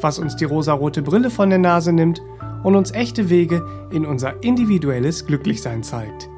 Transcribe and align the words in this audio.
was 0.00 0.18
uns 0.18 0.36
die 0.36 0.44
rosarote 0.44 1.02
Brille 1.02 1.30
von 1.30 1.50
der 1.50 1.58
Nase 1.58 1.92
nimmt 1.92 2.22
und 2.62 2.74
uns 2.76 2.92
echte 2.92 3.30
Wege 3.30 3.64
in 3.90 4.04
unser 4.04 4.42
individuelles 4.42 5.26
Glücklichsein 5.26 5.82
zeigt. 5.82 6.28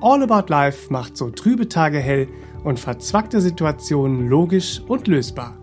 All 0.00 0.22
About 0.22 0.50
Life 0.50 0.92
macht 0.92 1.16
so 1.16 1.30
trübe 1.30 1.68
Tage 1.68 1.98
hell 1.98 2.28
und 2.62 2.78
verzwackte 2.78 3.40
Situationen 3.40 4.28
logisch 4.28 4.82
und 4.86 5.06
lösbar. 5.06 5.56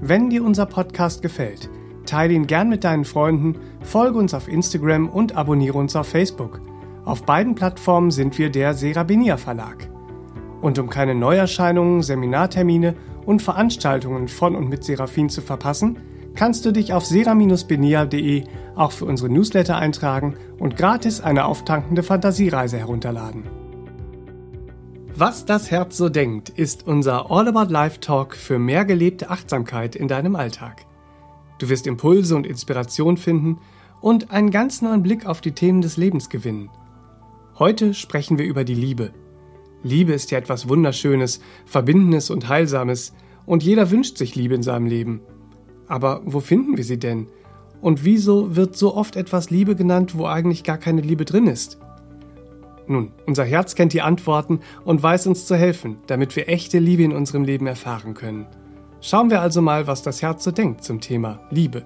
Wenn 0.00 0.30
dir 0.30 0.44
unser 0.44 0.66
Podcast 0.66 1.22
gefällt, 1.22 1.70
teile 2.06 2.34
ihn 2.34 2.46
gern 2.46 2.68
mit 2.68 2.84
deinen 2.84 3.04
Freunden, 3.04 3.56
folge 3.82 4.18
uns 4.18 4.34
auf 4.34 4.48
Instagram 4.48 5.08
und 5.08 5.36
abonniere 5.36 5.78
uns 5.78 5.94
auf 5.94 6.08
Facebook. 6.08 6.60
Auf 7.04 7.24
beiden 7.24 7.54
Plattformen 7.54 8.10
sind 8.10 8.38
wir 8.38 8.50
der 8.50 8.74
Serabinia 8.74 9.36
Verlag. 9.36 9.88
Und 10.60 10.78
um 10.78 10.88
keine 10.88 11.14
Neuerscheinungen, 11.14 12.02
Seminartermine 12.02 12.94
und 13.26 13.42
Veranstaltungen 13.42 14.28
von 14.28 14.56
und 14.56 14.68
mit 14.68 14.84
Seraphin 14.84 15.28
zu 15.28 15.40
verpassen, 15.40 15.98
kannst 16.34 16.64
du 16.64 16.72
dich 16.72 16.92
auf 16.92 17.04
sera-benia.de 17.04 18.44
auch 18.74 18.92
für 18.92 19.04
unsere 19.04 19.30
Newsletter 19.30 19.76
eintragen 19.76 20.34
und 20.58 20.76
gratis 20.76 21.20
eine 21.20 21.44
auftankende 21.44 22.02
Fantasiereise 22.02 22.78
herunterladen. 22.78 23.44
Was 25.14 25.44
das 25.44 25.70
Herz 25.70 25.98
so 25.98 26.08
denkt, 26.08 26.48
ist 26.48 26.86
unser 26.86 27.30
All 27.30 27.46
About 27.46 27.70
Life 27.70 28.00
Talk 28.00 28.34
für 28.34 28.58
mehr 28.58 28.86
gelebte 28.86 29.28
Achtsamkeit 29.28 29.94
in 29.94 30.08
deinem 30.08 30.36
Alltag. 30.36 30.86
Du 31.58 31.68
wirst 31.68 31.86
Impulse 31.86 32.34
und 32.34 32.46
Inspiration 32.46 33.18
finden 33.18 33.58
und 34.00 34.30
einen 34.30 34.50
ganz 34.50 34.80
neuen 34.80 35.02
Blick 35.02 35.26
auf 35.26 35.42
die 35.42 35.52
Themen 35.52 35.82
des 35.82 35.98
Lebens 35.98 36.30
gewinnen. 36.30 36.70
Heute 37.58 37.92
sprechen 37.92 38.38
wir 38.38 38.46
über 38.46 38.64
die 38.64 38.74
Liebe. 38.74 39.12
Liebe 39.82 40.12
ist 40.12 40.30
ja 40.30 40.38
etwas 40.38 40.68
Wunderschönes, 40.68 41.40
Verbindendes 41.66 42.30
und 42.30 42.48
Heilsames, 42.48 43.14
und 43.44 43.62
jeder 43.62 43.90
wünscht 43.90 44.18
sich 44.18 44.36
Liebe 44.36 44.54
in 44.54 44.62
seinem 44.62 44.86
Leben. 44.86 45.20
Aber 45.88 46.22
wo 46.24 46.40
finden 46.40 46.76
wir 46.76 46.84
sie 46.84 46.98
denn? 46.98 47.26
Und 47.80 48.04
wieso 48.04 48.54
wird 48.54 48.76
so 48.76 48.94
oft 48.94 49.16
etwas 49.16 49.50
Liebe 49.50 49.74
genannt, 49.74 50.16
wo 50.16 50.26
eigentlich 50.26 50.62
gar 50.62 50.78
keine 50.78 51.00
Liebe 51.00 51.24
drin 51.24 51.48
ist? 51.48 51.78
Nun, 52.86 53.12
unser 53.26 53.44
Herz 53.44 53.74
kennt 53.74 53.92
die 53.92 54.02
Antworten 54.02 54.60
und 54.84 55.02
weiß 55.02 55.26
uns 55.26 55.46
zu 55.46 55.56
helfen, 55.56 55.98
damit 56.06 56.36
wir 56.36 56.48
echte 56.48 56.78
Liebe 56.78 57.02
in 57.02 57.12
unserem 57.12 57.44
Leben 57.44 57.66
erfahren 57.66 58.14
können. 58.14 58.46
Schauen 59.00 59.30
wir 59.30 59.40
also 59.40 59.62
mal, 59.62 59.88
was 59.88 60.02
das 60.02 60.22
Herz 60.22 60.44
so 60.44 60.52
denkt 60.52 60.84
zum 60.84 61.00
Thema 61.00 61.40
Liebe. 61.50 61.84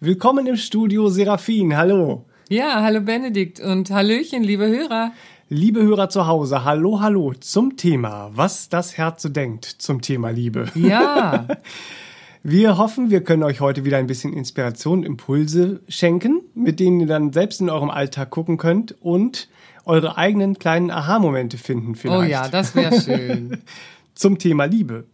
Willkommen 0.00 0.46
im 0.46 0.56
Studio 0.56 1.08
Seraphin, 1.08 1.76
hallo. 1.76 2.26
Ja, 2.48 2.82
hallo 2.82 3.00
Benedikt 3.00 3.60
und 3.60 3.90
Hallöchen, 3.90 4.42
liebe 4.42 4.66
Hörer. 4.68 5.12
Liebe 5.50 5.80
Hörer 5.80 6.10
zu 6.10 6.26
Hause, 6.26 6.64
hallo, 6.64 7.00
hallo 7.00 7.32
zum 7.40 7.78
Thema, 7.78 8.30
was 8.34 8.68
das 8.68 8.98
Herz 8.98 9.22
so 9.22 9.30
denkt 9.30 9.64
zum 9.64 10.02
Thema 10.02 10.28
Liebe. 10.28 10.66
Ja. 10.74 11.48
Wir 12.42 12.78
hoffen, 12.78 13.10
wir 13.10 13.24
können 13.24 13.42
euch 13.42 13.60
heute 13.60 13.84
wieder 13.84 13.98
ein 13.98 14.06
bisschen 14.06 14.32
Inspiration, 14.32 15.02
Impulse 15.02 15.80
schenken, 15.88 16.40
mit 16.54 16.78
denen 16.78 17.00
ihr 17.00 17.06
dann 17.06 17.32
selbst 17.32 17.60
in 17.60 17.68
eurem 17.68 17.90
Alltag 17.90 18.30
gucken 18.30 18.58
könnt 18.58 18.94
und 19.02 19.48
eure 19.84 20.16
eigenen 20.16 20.58
kleinen 20.58 20.90
Aha-Momente 20.90 21.58
finden 21.58 21.96
vielleicht. 21.96 22.20
Oh 22.20 22.22
ja, 22.22 22.48
das 22.48 22.76
wäre 22.76 23.00
schön. 23.00 23.58
Zum 24.14 24.38
Thema 24.38 24.66
Liebe. 24.66 25.04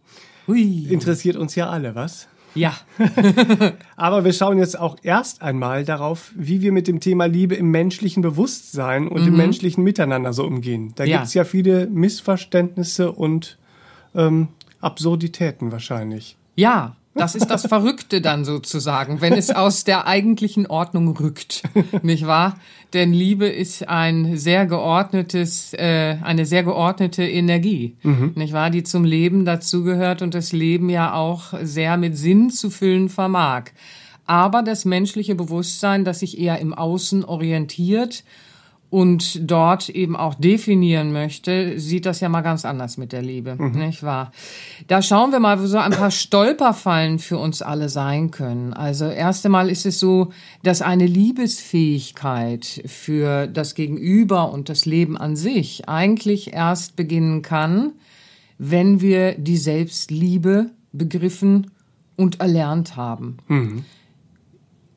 Hui. 0.47 0.85
Interessiert 0.87 1.35
uns 1.35 1.55
ja 1.55 1.67
alle, 1.67 1.95
was? 1.95 2.27
Ja. 2.55 2.75
Aber 3.95 4.23
wir 4.23 4.33
schauen 4.33 4.57
jetzt 4.57 4.79
auch 4.79 4.97
erst 5.03 5.41
einmal 5.41 5.85
darauf, 5.85 6.31
wie 6.35 6.61
wir 6.61 6.71
mit 6.71 6.87
dem 6.87 6.99
Thema 6.99 7.25
Liebe 7.25 7.55
im 7.55 7.69
menschlichen 7.69 8.23
Bewusstsein 8.23 9.07
und 9.07 9.21
mhm. 9.21 9.27
im 9.27 9.37
menschlichen 9.37 9.83
Miteinander 9.83 10.33
so 10.33 10.45
umgehen. 10.45 10.93
Da 10.95 11.03
ja. 11.03 11.17
gibt 11.17 11.27
es 11.27 11.33
ja 11.33 11.43
viele 11.43 11.87
Missverständnisse 11.87 13.11
und 13.11 13.57
ähm, 14.15 14.47
Absurditäten 14.79 15.71
wahrscheinlich. 15.71 16.37
Ja, 16.55 16.95
das 17.15 17.33
ist 17.33 17.47
das 17.47 17.65
Verrückte 17.65 18.21
dann 18.21 18.43
sozusagen, 18.45 19.21
wenn 19.21 19.33
es 19.33 19.49
aus 19.49 19.85
der 19.85 20.05
eigentlichen 20.05 20.67
Ordnung 20.67 21.15
rückt, 21.15 21.63
nicht 22.03 22.27
wahr? 22.27 22.59
Denn 22.93 23.13
Liebe 23.13 23.47
ist 23.47 23.87
ein 23.87 24.37
sehr 24.37 24.65
geordnetes, 24.65 25.73
äh, 25.73 26.17
eine 26.21 26.45
sehr 26.45 26.63
geordnete 26.63 27.23
Energie, 27.23 27.95
mhm. 28.03 28.33
nicht 28.35 28.53
wahr? 28.53 28.69
Die 28.69 28.83
zum 28.83 29.05
Leben 29.05 29.45
dazugehört 29.45 30.21
und 30.21 30.33
das 30.33 30.51
Leben 30.51 30.89
ja 30.89 31.13
auch 31.13 31.53
sehr 31.61 31.97
mit 31.97 32.17
Sinn 32.17 32.49
zu 32.49 32.69
füllen 32.69 33.09
vermag. 33.09 33.71
Aber 34.25 34.61
das 34.61 34.85
menschliche 34.85 35.35
Bewusstsein, 35.35 36.03
das 36.03 36.19
sich 36.19 36.39
eher 36.39 36.59
im 36.59 36.73
Außen 36.73 37.23
orientiert, 37.23 38.23
und 38.89 39.49
dort 39.49 39.89
eben 39.89 40.15
auch 40.15 40.35
definieren 40.35 41.11
möchte, 41.11 41.79
sieht 41.79 42.05
das 42.05 42.19
ja 42.19 42.29
mal 42.29 42.41
ganz 42.41 42.65
anders 42.65 42.97
mit 42.97 43.11
der 43.11 43.21
Liebe, 43.21 43.55
mhm. 43.55 43.79
nicht 43.79 44.03
wahr? 44.03 44.31
Da 44.87 45.01
schauen 45.01 45.31
wir 45.31 45.39
mal, 45.39 45.61
wo 45.61 45.65
so 45.65 45.77
ein 45.77 45.91
paar 45.91 46.11
Stolperfallen 46.11 47.19
für 47.19 47.37
uns 47.37 47.61
alle 47.61 47.89
sein 47.89 48.31
können. 48.31 48.73
Also 48.73 49.05
erst 49.05 49.45
einmal 49.45 49.69
ist 49.69 49.85
es 49.85 49.99
so, 49.99 50.31
dass 50.63 50.81
eine 50.81 51.07
Liebesfähigkeit 51.07 52.83
für 52.85 53.47
das 53.47 53.75
Gegenüber 53.75 54.51
und 54.51 54.69
das 54.69 54.85
Leben 54.85 55.17
an 55.17 55.35
sich 55.35 55.89
eigentlich 55.89 56.53
erst 56.53 56.95
beginnen 56.95 57.41
kann, 57.41 57.93
wenn 58.57 59.01
wir 59.01 59.37
die 59.37 59.57
Selbstliebe 59.57 60.71
begriffen 60.93 61.71
und 62.15 62.39
erlernt 62.39 62.95
haben. 62.95 63.37
Mhm. 63.47 63.85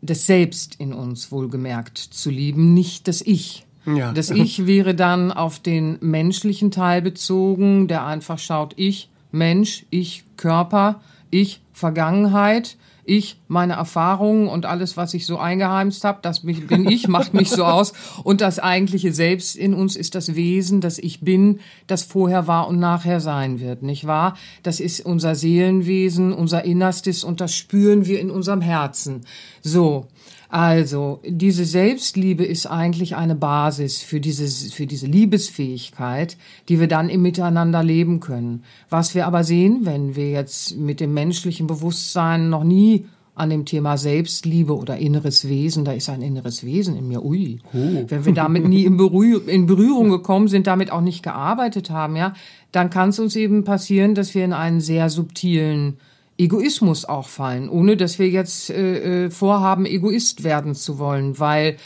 Das 0.00 0.26
Selbst 0.26 0.76
in 0.76 0.92
uns 0.92 1.32
wohlgemerkt 1.32 1.98
zu 1.98 2.30
lieben, 2.30 2.72
nicht 2.74 3.08
das 3.08 3.20
Ich. 3.22 3.64
Ja. 3.96 4.12
Das 4.12 4.30
Ich 4.30 4.66
wäre 4.66 4.94
dann 4.94 5.32
auf 5.32 5.58
den 5.58 5.98
menschlichen 6.00 6.70
Teil 6.70 7.02
bezogen, 7.02 7.88
der 7.88 8.04
einfach 8.04 8.38
schaut, 8.38 8.74
ich 8.76 9.08
Mensch, 9.30 9.86
ich 9.90 10.24
Körper, 10.36 11.00
ich 11.30 11.60
Vergangenheit, 11.72 12.76
ich 13.08 13.40
meine 13.48 13.72
Erfahrungen 13.72 14.48
und 14.48 14.66
alles, 14.66 14.98
was 14.98 15.14
ich 15.14 15.24
so 15.24 15.38
eingeheimst 15.38 16.04
habe, 16.04 16.18
das 16.20 16.40
bin 16.40 16.86
ich, 16.90 17.08
macht 17.08 17.32
mich 17.32 17.48
so 17.48 17.64
aus. 17.64 17.94
Und 18.22 18.42
das 18.42 18.58
eigentliche 18.58 19.14
Selbst 19.14 19.56
in 19.56 19.72
uns 19.72 19.96
ist 19.96 20.14
das 20.14 20.34
Wesen, 20.34 20.82
das 20.82 20.98
ich 20.98 21.20
bin, 21.20 21.60
das 21.86 22.02
vorher 22.02 22.46
war 22.46 22.68
und 22.68 22.78
nachher 22.78 23.20
sein 23.20 23.60
wird, 23.60 23.82
nicht 23.82 24.06
wahr? 24.06 24.36
Das 24.62 24.78
ist 24.78 25.00
unser 25.00 25.34
Seelenwesen, 25.34 26.34
unser 26.34 26.64
Innerstes 26.66 27.24
und 27.24 27.40
das 27.40 27.54
spüren 27.54 28.04
wir 28.04 28.20
in 28.20 28.30
unserem 28.30 28.60
Herzen. 28.60 29.22
So. 29.62 30.06
Also, 30.50 31.20
diese 31.26 31.66
Selbstliebe 31.66 32.44
ist 32.44 32.66
eigentlich 32.66 33.16
eine 33.16 33.34
Basis 33.34 34.00
für 34.00 34.18
diese, 34.18 34.46
für 34.70 34.86
diese 34.86 35.06
Liebesfähigkeit, 35.06 36.38
die 36.68 36.80
wir 36.80 36.88
dann 36.88 37.10
im 37.10 37.20
Miteinander 37.20 37.82
leben 37.82 38.20
können. 38.20 38.64
Was 38.88 39.14
wir 39.14 39.26
aber 39.26 39.44
sehen, 39.44 39.80
wenn 39.82 40.16
wir 40.16 40.30
jetzt 40.30 40.76
mit 40.78 41.00
dem 41.00 41.12
menschlichen 41.12 41.66
Bewusstsein 41.66 42.48
noch 42.48 42.64
nie 42.64 43.04
an 43.34 43.50
dem 43.50 43.66
Thema 43.66 43.96
Selbstliebe 43.96 44.76
oder 44.76 44.96
inneres 44.96 45.48
Wesen, 45.48 45.84
da 45.84 45.92
ist 45.92 46.08
ein 46.08 46.22
inneres 46.22 46.64
Wesen 46.64 46.96
in 46.96 47.06
mir, 47.06 47.24
ui. 47.24 47.60
Oh. 47.72 48.04
Wenn 48.08 48.24
wir 48.24 48.32
damit 48.32 48.66
nie 48.66 48.84
in, 48.84 48.96
Berühr 48.96 49.46
in 49.46 49.66
Berührung 49.66 50.08
gekommen 50.08 50.48
sind, 50.48 50.66
damit 50.66 50.90
auch 50.90 51.02
nicht 51.02 51.22
gearbeitet 51.22 51.90
haben, 51.90 52.16
ja, 52.16 52.34
dann 52.72 52.90
kann 52.90 53.10
es 53.10 53.20
uns 53.20 53.36
eben 53.36 53.64
passieren, 53.64 54.14
dass 54.14 54.34
wir 54.34 54.44
in 54.44 54.52
einen 54.52 54.80
sehr 54.80 55.08
subtilen 55.08 55.98
Egoismus 56.38 57.04
auch 57.04 57.28
fallen, 57.28 57.68
ohne 57.68 57.96
dass 57.96 58.18
wir 58.18 58.28
jetzt 58.28 58.70
äh, 58.70 59.26
äh, 59.26 59.30
vorhaben, 59.30 59.84
Egoist 59.84 60.44
werden 60.44 60.74
zu 60.74 60.98
wollen, 60.98 61.38
weil 61.38 61.76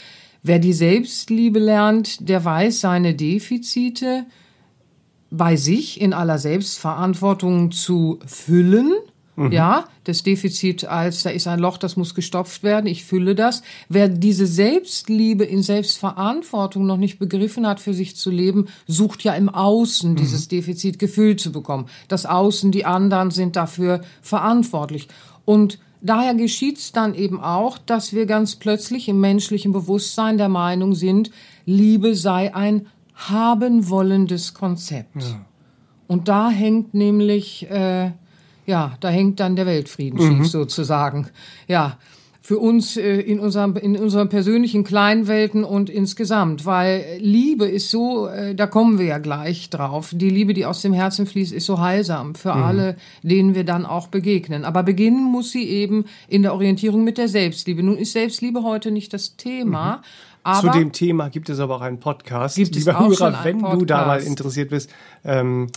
wer 0.43 0.59
die 0.59 0.73
Selbstliebe 0.73 1.59
lernt, 1.59 2.29
der 2.29 2.45
weiß 2.45 2.81
seine 2.81 3.15
Defizite 3.15 4.25
bei 5.31 5.55
sich 5.55 5.99
in 5.99 6.13
aller 6.13 6.37
Selbstverantwortung 6.37 7.71
zu 7.71 8.19
füllen 8.27 8.93
Mhm. 9.35 9.51
Ja, 9.51 9.85
das 10.03 10.23
Defizit 10.23 10.85
als, 10.85 11.23
da 11.23 11.31
ist 11.31 11.47
ein 11.47 11.59
Loch, 11.59 11.77
das 11.77 11.97
muss 11.97 12.13
gestopft 12.13 12.61
werden, 12.63 12.85
ich 12.85 13.03
fülle 13.03 13.35
das. 13.35 13.63
Wer 13.89 14.07
diese 14.09 14.45
Selbstliebe 14.45 15.43
in 15.43 15.63
Selbstverantwortung 15.63 16.85
noch 16.85 16.97
nicht 16.97 17.17
begriffen 17.19 17.65
hat, 17.65 17.79
für 17.79 17.93
sich 17.93 18.15
zu 18.15 18.29
leben, 18.29 18.67
sucht 18.87 19.23
ja 19.23 19.33
im 19.33 19.49
Außen 19.49 20.11
mhm. 20.11 20.15
dieses 20.15 20.47
Defizit 20.47 20.99
gefüllt 20.99 21.39
zu 21.39 21.51
bekommen. 21.51 21.87
Das 22.07 22.25
Außen, 22.25 22.71
die 22.71 22.85
anderen 22.85 23.31
sind 23.31 23.55
dafür 23.55 24.01
verantwortlich. 24.21 25.07
Und 25.45 25.79
daher 26.01 26.35
geschieht 26.35 26.77
es 26.77 26.91
dann 26.91 27.15
eben 27.15 27.41
auch, 27.41 27.77
dass 27.79 28.13
wir 28.13 28.27
ganz 28.27 28.55
plötzlich 28.55 29.09
im 29.09 29.19
menschlichen 29.19 29.71
Bewusstsein 29.71 30.37
der 30.37 30.49
Meinung 30.49 30.93
sind, 30.93 31.31
Liebe 31.65 32.15
sei 32.15 32.53
ein 32.53 32.87
haben 33.15 33.89
wollendes 33.89 34.53
Konzept. 34.53 35.15
Ja. 35.15 35.45
Und 36.07 36.27
da 36.27 36.49
hängt 36.49 36.93
nämlich 36.93 37.69
äh, 37.69 38.11
ja, 38.65 38.95
da 38.99 39.09
hängt 39.09 39.39
dann 39.39 39.55
der 39.55 39.65
Weltfrieden 39.65 40.19
schief 40.19 40.47
sozusagen. 40.47 41.27
Ja, 41.67 41.97
für 42.45 42.57
uns 42.57 42.97
äh, 42.97 43.21
in, 43.21 43.39
unserem, 43.39 43.77
in 43.77 43.95
unseren 43.95 44.27
persönlichen 44.27 44.83
Kleinwelten 44.83 45.63
und 45.63 45.89
insgesamt, 45.89 46.65
weil 46.65 47.17
Liebe 47.19 47.65
ist 47.65 47.89
so, 47.89 48.27
äh, 48.27 48.53
da 48.53 48.67
kommen 48.67 48.99
wir 48.99 49.05
ja 49.05 49.17
gleich 49.17 49.69
drauf, 49.69 50.11
die 50.13 50.29
Liebe, 50.29 50.53
die 50.53 50.65
aus 50.65 50.81
dem 50.81 50.91
Herzen 50.91 51.25
fließt, 51.25 51.53
ist 51.53 51.65
so 51.65 51.79
heilsam 51.79 52.35
für 52.35 52.51
alle, 52.51 52.97
denen 53.21 53.55
wir 53.55 53.63
dann 53.63 53.85
auch 53.85 54.07
begegnen. 54.07 54.65
Aber 54.65 54.83
beginnen 54.83 55.23
muss 55.23 55.51
sie 55.51 55.63
eben 55.69 56.03
in 56.27 56.41
der 56.41 56.53
Orientierung 56.53 57.05
mit 57.05 57.17
der 57.17 57.29
Selbstliebe. 57.29 57.81
Nun 57.81 57.97
ist 57.97 58.11
Selbstliebe 58.11 58.61
heute 58.63 58.91
nicht 58.91 59.13
das 59.13 59.37
Thema. 59.37 60.01
Aber 60.43 60.73
Zu 60.73 60.77
dem 60.77 60.91
Thema 60.91 61.29
gibt 61.29 61.47
es 61.49 61.61
aber 61.61 61.77
auch 61.77 61.81
einen 61.81 62.01
Podcast. 62.01 62.57
Gibt 62.57 62.75
es 62.75 62.85
Lieber 62.85 62.99
auch 62.99 63.05
Hörer, 63.05 63.15
schon 63.15 63.35
einen 63.35 63.61
wenn 63.63 63.79
du 63.79 63.85
da 63.85 63.99
mal 63.99 64.15
Podcast. 64.15 64.27
interessiert 64.27 64.69
bist, 64.69 64.89
ähm, 65.23 65.69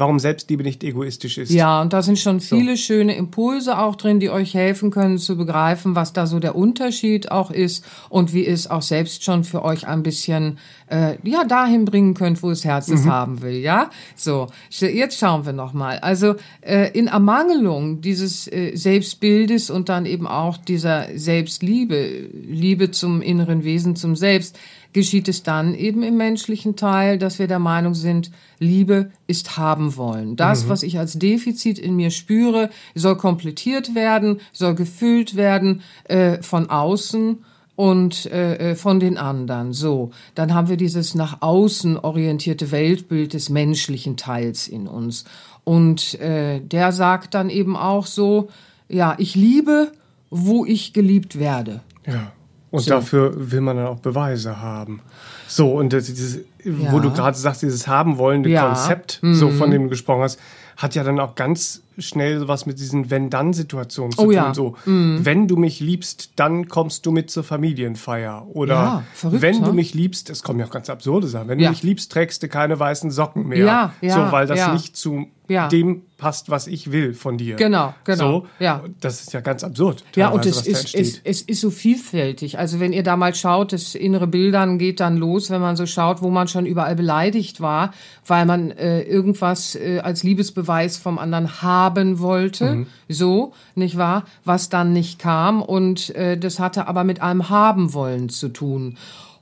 warum 0.00 0.18
Selbstliebe 0.18 0.62
nicht 0.62 0.82
egoistisch 0.82 1.38
ist. 1.38 1.50
Ja, 1.50 1.80
und 1.80 1.92
da 1.92 2.02
sind 2.02 2.18
schon 2.18 2.40
viele 2.40 2.76
schöne 2.76 3.14
Impulse 3.14 3.78
auch 3.78 3.96
drin, 3.96 4.18
die 4.18 4.30
euch 4.30 4.54
helfen 4.54 4.90
können 4.90 5.18
zu 5.18 5.36
begreifen, 5.36 5.94
was 5.94 6.12
da 6.12 6.26
so 6.26 6.40
der 6.40 6.56
Unterschied 6.56 7.30
auch 7.30 7.50
ist 7.50 7.84
und 8.08 8.32
wie 8.32 8.46
es 8.46 8.68
auch 8.70 8.82
selbst 8.82 9.22
schon 9.24 9.44
für 9.44 9.62
euch 9.62 9.86
ein 9.86 10.02
bisschen 10.02 10.58
äh, 10.90 11.16
ja 11.22 11.44
dahin 11.44 11.84
bringen 11.84 12.14
könnt, 12.14 12.42
wo 12.42 12.50
das 12.50 12.64
Herz 12.64 12.88
es 12.88 13.06
haben 13.06 13.42
will. 13.42 13.56
Ja, 13.56 13.90
so 14.16 14.48
jetzt 14.70 15.18
schauen 15.18 15.46
wir 15.46 15.52
noch 15.52 15.72
mal. 15.72 15.98
Also 15.98 16.34
äh, 16.62 16.90
in 16.98 17.06
Ermangelung 17.06 18.00
dieses 18.00 18.50
äh, 18.50 18.74
Selbstbildes 18.74 19.70
und 19.70 19.88
dann 19.88 20.06
eben 20.06 20.26
auch 20.26 20.56
dieser 20.56 21.06
Selbstliebe, 21.14 22.30
Liebe 22.32 22.90
zum 22.90 23.22
inneren 23.22 23.64
Wesen, 23.64 23.96
zum 23.96 24.16
Selbst 24.16 24.58
geschieht 24.92 25.28
es 25.28 25.42
dann 25.42 25.74
eben 25.74 26.02
im 26.02 26.16
menschlichen 26.16 26.76
Teil, 26.76 27.18
dass 27.18 27.38
wir 27.38 27.46
der 27.46 27.58
Meinung 27.58 27.94
sind, 27.94 28.30
Liebe 28.58 29.10
ist 29.26 29.56
haben 29.56 29.96
wollen. 29.96 30.36
Das, 30.36 30.68
was 30.68 30.82
ich 30.82 30.98
als 30.98 31.18
Defizit 31.18 31.78
in 31.78 31.96
mir 31.96 32.10
spüre, 32.10 32.70
soll 32.94 33.16
komplettiert 33.16 33.94
werden, 33.94 34.40
soll 34.52 34.74
gefüllt 34.74 35.36
werden 35.36 35.82
äh, 36.04 36.42
von 36.42 36.68
außen 36.68 37.38
und 37.80 38.26
äh, 38.26 38.72
äh, 38.72 38.74
von 38.74 39.00
den 39.00 39.16
anderen. 39.16 39.72
So, 39.72 40.10
dann 40.34 40.52
haben 40.52 40.68
wir 40.68 40.76
dieses 40.76 41.14
nach 41.14 41.40
außen 41.40 41.98
orientierte 41.98 42.72
Weltbild 42.72 43.32
des 43.32 43.48
menschlichen 43.48 44.18
Teils 44.18 44.68
in 44.68 44.86
uns. 44.86 45.24
Und 45.64 46.20
äh, 46.20 46.60
der 46.60 46.92
sagt 46.92 47.32
dann 47.32 47.48
eben 47.48 47.76
auch 47.76 48.04
so, 48.04 48.48
ja, 48.88 49.14
ich 49.18 49.34
liebe, 49.34 49.92
wo 50.28 50.66
ich 50.66 50.92
geliebt 50.92 51.38
werde. 51.38 51.80
Ja. 52.06 52.32
Und 52.70 52.80
So. 52.80 52.90
dafür 52.90 53.32
will 53.36 53.60
man 53.60 53.76
dann 53.76 53.86
auch 53.86 53.98
Beweise 53.98 54.60
haben. 54.60 55.00
So, 55.48 55.72
und 55.72 55.92
das, 55.92 56.04
dieses, 56.06 56.40
wo 56.64 56.96
Ja. 56.96 57.00
du 57.00 57.10
gerade 57.12 57.36
sagst, 57.36 57.62
dieses 57.62 57.88
haben 57.88 58.18
wollende 58.18 58.48
Ja. 58.48 58.62
Mhm. 58.68 58.74
Konzept, 58.74 59.20
so 59.22 59.50
von 59.50 59.70
dem 59.70 59.84
du 59.84 59.88
gesprochen 59.88 60.22
hast, 60.22 60.38
hat 60.76 60.94
ja 60.94 61.02
dann 61.02 61.18
auch 61.18 61.34
ganz 61.34 61.82
schnell 62.00 62.38
sowas 62.40 62.66
mit 62.66 62.78
diesen 62.78 63.10
Wenn-Dann-Situationen 63.10 64.12
zu 64.12 64.20
Oh 64.22 64.24
tun. 64.26 64.32
ja. 64.34 64.54
So, 64.54 64.76
wenn 64.84 65.48
du 65.48 65.56
mich 65.56 65.80
liebst, 65.80 66.32
dann 66.36 66.68
kommst 66.68 67.06
du 67.06 67.10
mit 67.10 67.30
zur 67.30 67.44
Familienfeier. 67.44 68.46
Oder 68.52 68.74
Ja, 68.74 69.02
verrückt, 69.14 69.42
wenn 69.42 69.60
du 69.60 69.68
ne? 69.68 69.72
mich 69.74 69.94
liebst, 69.94 70.30
es 70.30 70.42
kommen 70.42 70.60
ja 70.60 70.66
auch 70.66 70.70
ganz 70.70 70.90
absurde 70.90 71.26
Sachen, 71.26 71.48
wenn 71.48 71.58
Ja. 71.58 71.66
du 71.68 71.72
mich 71.72 71.82
liebst, 71.82 72.12
trägst 72.12 72.42
du 72.42 72.48
keine 72.48 72.78
weißen 72.78 73.10
Socken 73.10 73.48
mehr. 73.48 73.58
Ja, 73.64 73.92
ja, 74.00 74.14
so, 74.26 74.32
weil 74.32 74.46
das 74.46 74.58
ja. 74.58 74.72
nicht 74.72 74.96
zu 74.96 75.26
Ja. 75.48 75.68
dem 75.68 76.02
passt, 76.16 76.50
was 76.50 76.66
ich 76.66 76.92
will 76.92 77.14
von 77.14 77.38
dir. 77.38 77.56
Genau, 77.56 77.94
genau, 78.04 78.40
So, 78.42 78.46
ja. 78.58 78.84
Das 79.00 79.22
ist 79.22 79.32
ja 79.32 79.40
ganz 79.40 79.64
absurd. 79.64 80.04
Ja, 80.14 80.28
und 80.28 80.44
es 80.46 80.58
was 80.58 80.66
ist, 80.66 80.94
es, 80.94 81.20
es 81.24 81.40
ist 81.42 81.60
so 81.62 81.70
vielfältig. 81.70 82.58
Also 82.58 82.78
wenn 82.78 82.92
ihr 82.92 83.02
da 83.02 83.16
mal 83.16 83.34
schaut, 83.34 83.72
das 83.72 83.94
innere 83.94 84.26
Bildern 84.26 84.78
geht 84.78 85.00
dann 85.00 85.16
los, 85.16 85.48
wenn 85.50 85.62
man 85.62 85.76
so 85.76 85.86
schaut, 85.86 86.20
wo 86.22 86.28
man 86.30 86.46
schon 86.46 86.66
überall 86.66 86.94
beleidigt 86.94 87.60
war, 87.62 87.92
weil 88.26 88.44
man 88.44 88.70
äh, 88.70 89.00
irgendwas 89.02 89.74
äh, 89.76 90.00
als 90.00 90.22
Liebesbeweis 90.22 90.98
vom 90.98 91.18
anderen 91.18 91.62
haben 91.62 91.89
wollte, 92.18 92.86
so, 93.08 93.52
nicht 93.74 93.96
wahr? 93.96 94.24
Was 94.44 94.68
dann 94.68 94.92
nicht 94.92 95.18
kam 95.18 95.62
und 95.62 96.14
äh, 96.14 96.36
das 96.36 96.58
hatte 96.58 96.88
aber 96.88 97.04
mit 97.04 97.22
einem 97.22 97.48
haben 97.48 97.92
wollen 97.94 98.28
zu 98.28 98.48
tun. 98.48 98.96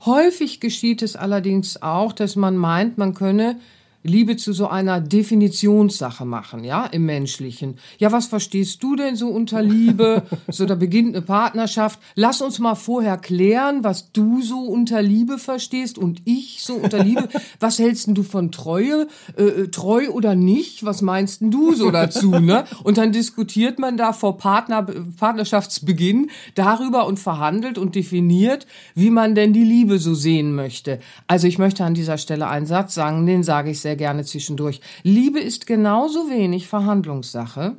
Häufig 0.05 0.61
geschieht 0.61 1.03
es 1.03 1.17
allerdings 1.17 1.83
auch, 1.83 2.13
dass 2.13 2.37
man 2.37 2.57
meint, 2.57 2.99
man 2.99 3.15
könne 3.15 3.57
Liebe 4.05 4.37
zu 4.37 4.53
so 4.53 4.69
einer 4.69 5.01
Definitionssache 5.01 6.25
machen, 6.25 6.63
ja, 6.63 6.87
im 6.87 7.05
Menschlichen. 7.05 7.79
Ja, 7.99 8.13
was 8.13 8.27
verstehst 8.27 8.83
du 8.83 8.95
denn 8.95 9.17
so 9.17 9.29
unter 9.29 9.63
Liebe? 9.63 10.23
So, 10.51 10.65
da 10.65 10.75
beginnt 10.75 11.15
eine 11.15 11.23
Partnerschaft. 11.23 12.01
Lass 12.15 12.41
uns 12.41 12.59
mal 12.59 12.75
vorher 12.75 13.19
klären, 13.19 13.85
was 13.85 14.13
du 14.13 14.41
so 14.41 14.61
unter 14.61 15.03
Liebe 15.03 15.39
verstehst 15.39 15.99
und 15.99 16.23
ich 16.25 16.63
so 16.63 16.75
unter 16.75 17.03
Liebe. 17.05 17.29
Was 17.61 17.79
hältst 17.79 18.07
denn 18.07 18.15
du 18.15 18.23
von 18.23 18.51
Treue? 18.51 19.09
Äh, 19.37 19.43
äh, 19.43 19.69
treu 19.69 20.09
oder 20.11 20.35
nicht? 20.35 20.85
Was 20.85 21.03
meinst 21.03 21.41
denn 21.41 21.51
du 21.51 21.75
so 21.75 21.91
dazu, 21.91 22.31
ne? 22.31 22.65
Und 22.83 22.99
dann 22.99 23.13
diskutiert 23.13 23.79
man 23.79 23.97
da 23.97 24.13
vor 24.13 24.39
Partner, 24.39 24.87
Partnerschaftsbeginn 25.19 26.31
darüber 26.55 27.07
und 27.07 27.19
verhandelt 27.19 27.79
und 27.79 27.95
definiert, 27.95 28.67
wie 28.95 29.11
man 29.11 29.35
denn 29.35 29.53
die 29.53 29.65
Liebe 29.65 29.99
so 29.99 30.15
sehen 30.15 30.55
möchte. 30.55 31.01
Also 31.27 31.47
ich 31.47 31.59
möchte 31.59 31.85
an 31.85 31.95
dieser 31.95 32.19
Stelle 32.19 32.49
einen 32.49 32.67
Satz 32.67 32.95
sagen, 32.95 33.27
den 33.27 33.43
sage 33.43 33.71
ich 33.71 33.81
sehr 33.89 33.97
gerne 33.97 34.23
zwischendurch. 34.23 34.83
Liebe 35.03 35.41
ist 35.41 35.67
genauso 35.67 36.29
wenig 36.29 36.69
Verhandlungssache 36.69 37.77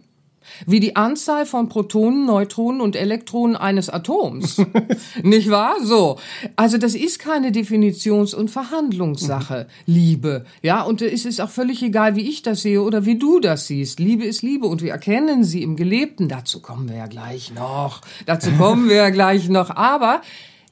wie 0.66 0.80
die 0.80 0.96
Anzahl 0.96 1.46
von 1.46 1.70
Protonen, 1.70 2.26
Neutronen 2.26 2.82
und 2.82 2.96
Elektronen 2.96 3.56
eines 3.56 3.92
Atoms. 3.92 4.60
Nicht 5.22 5.52
wahr? 5.52 5.76
So. 5.84 6.18
Also 6.56 6.80
das 6.80 6.96
ist 6.96 7.20
keine 7.20 7.52
Definitions- 7.52 8.34
und 8.34 8.50
Verhandlungssache, 8.50 9.68
Liebe. 9.86 10.46
Ja, 10.64 10.82
und 10.82 11.04
es 11.04 11.26
ist 11.26 11.42
auch 11.42 11.52
völlig 11.52 11.84
egal, 11.84 12.16
wie 12.16 12.28
ich 12.28 12.42
das 12.42 12.64
sehe 12.64 12.82
oder 12.82 13.06
wie 13.06 13.20
du 13.20 13.40
das 13.40 13.68
siehst. 13.68 14.00
Liebe 14.00 14.26
ist 14.26 14.42
Liebe 14.42 14.66
und 14.66 14.82
wir 14.82 14.92
erkennen 14.92 15.44
sie 15.44 15.62
im 15.62 15.76
Gelebten. 15.76 16.28
Dazu 16.28 16.60
kommen 16.60 16.90
wir 16.90 16.96
ja 16.96 17.06
gleich 17.06 17.54
noch. 17.54 18.02
Dazu 18.26 18.50
kommen 18.58 18.90
wir 18.90 18.96
ja 18.96 19.10
gleich 19.12 19.48
noch. 19.48 19.70
Aber 19.76 20.22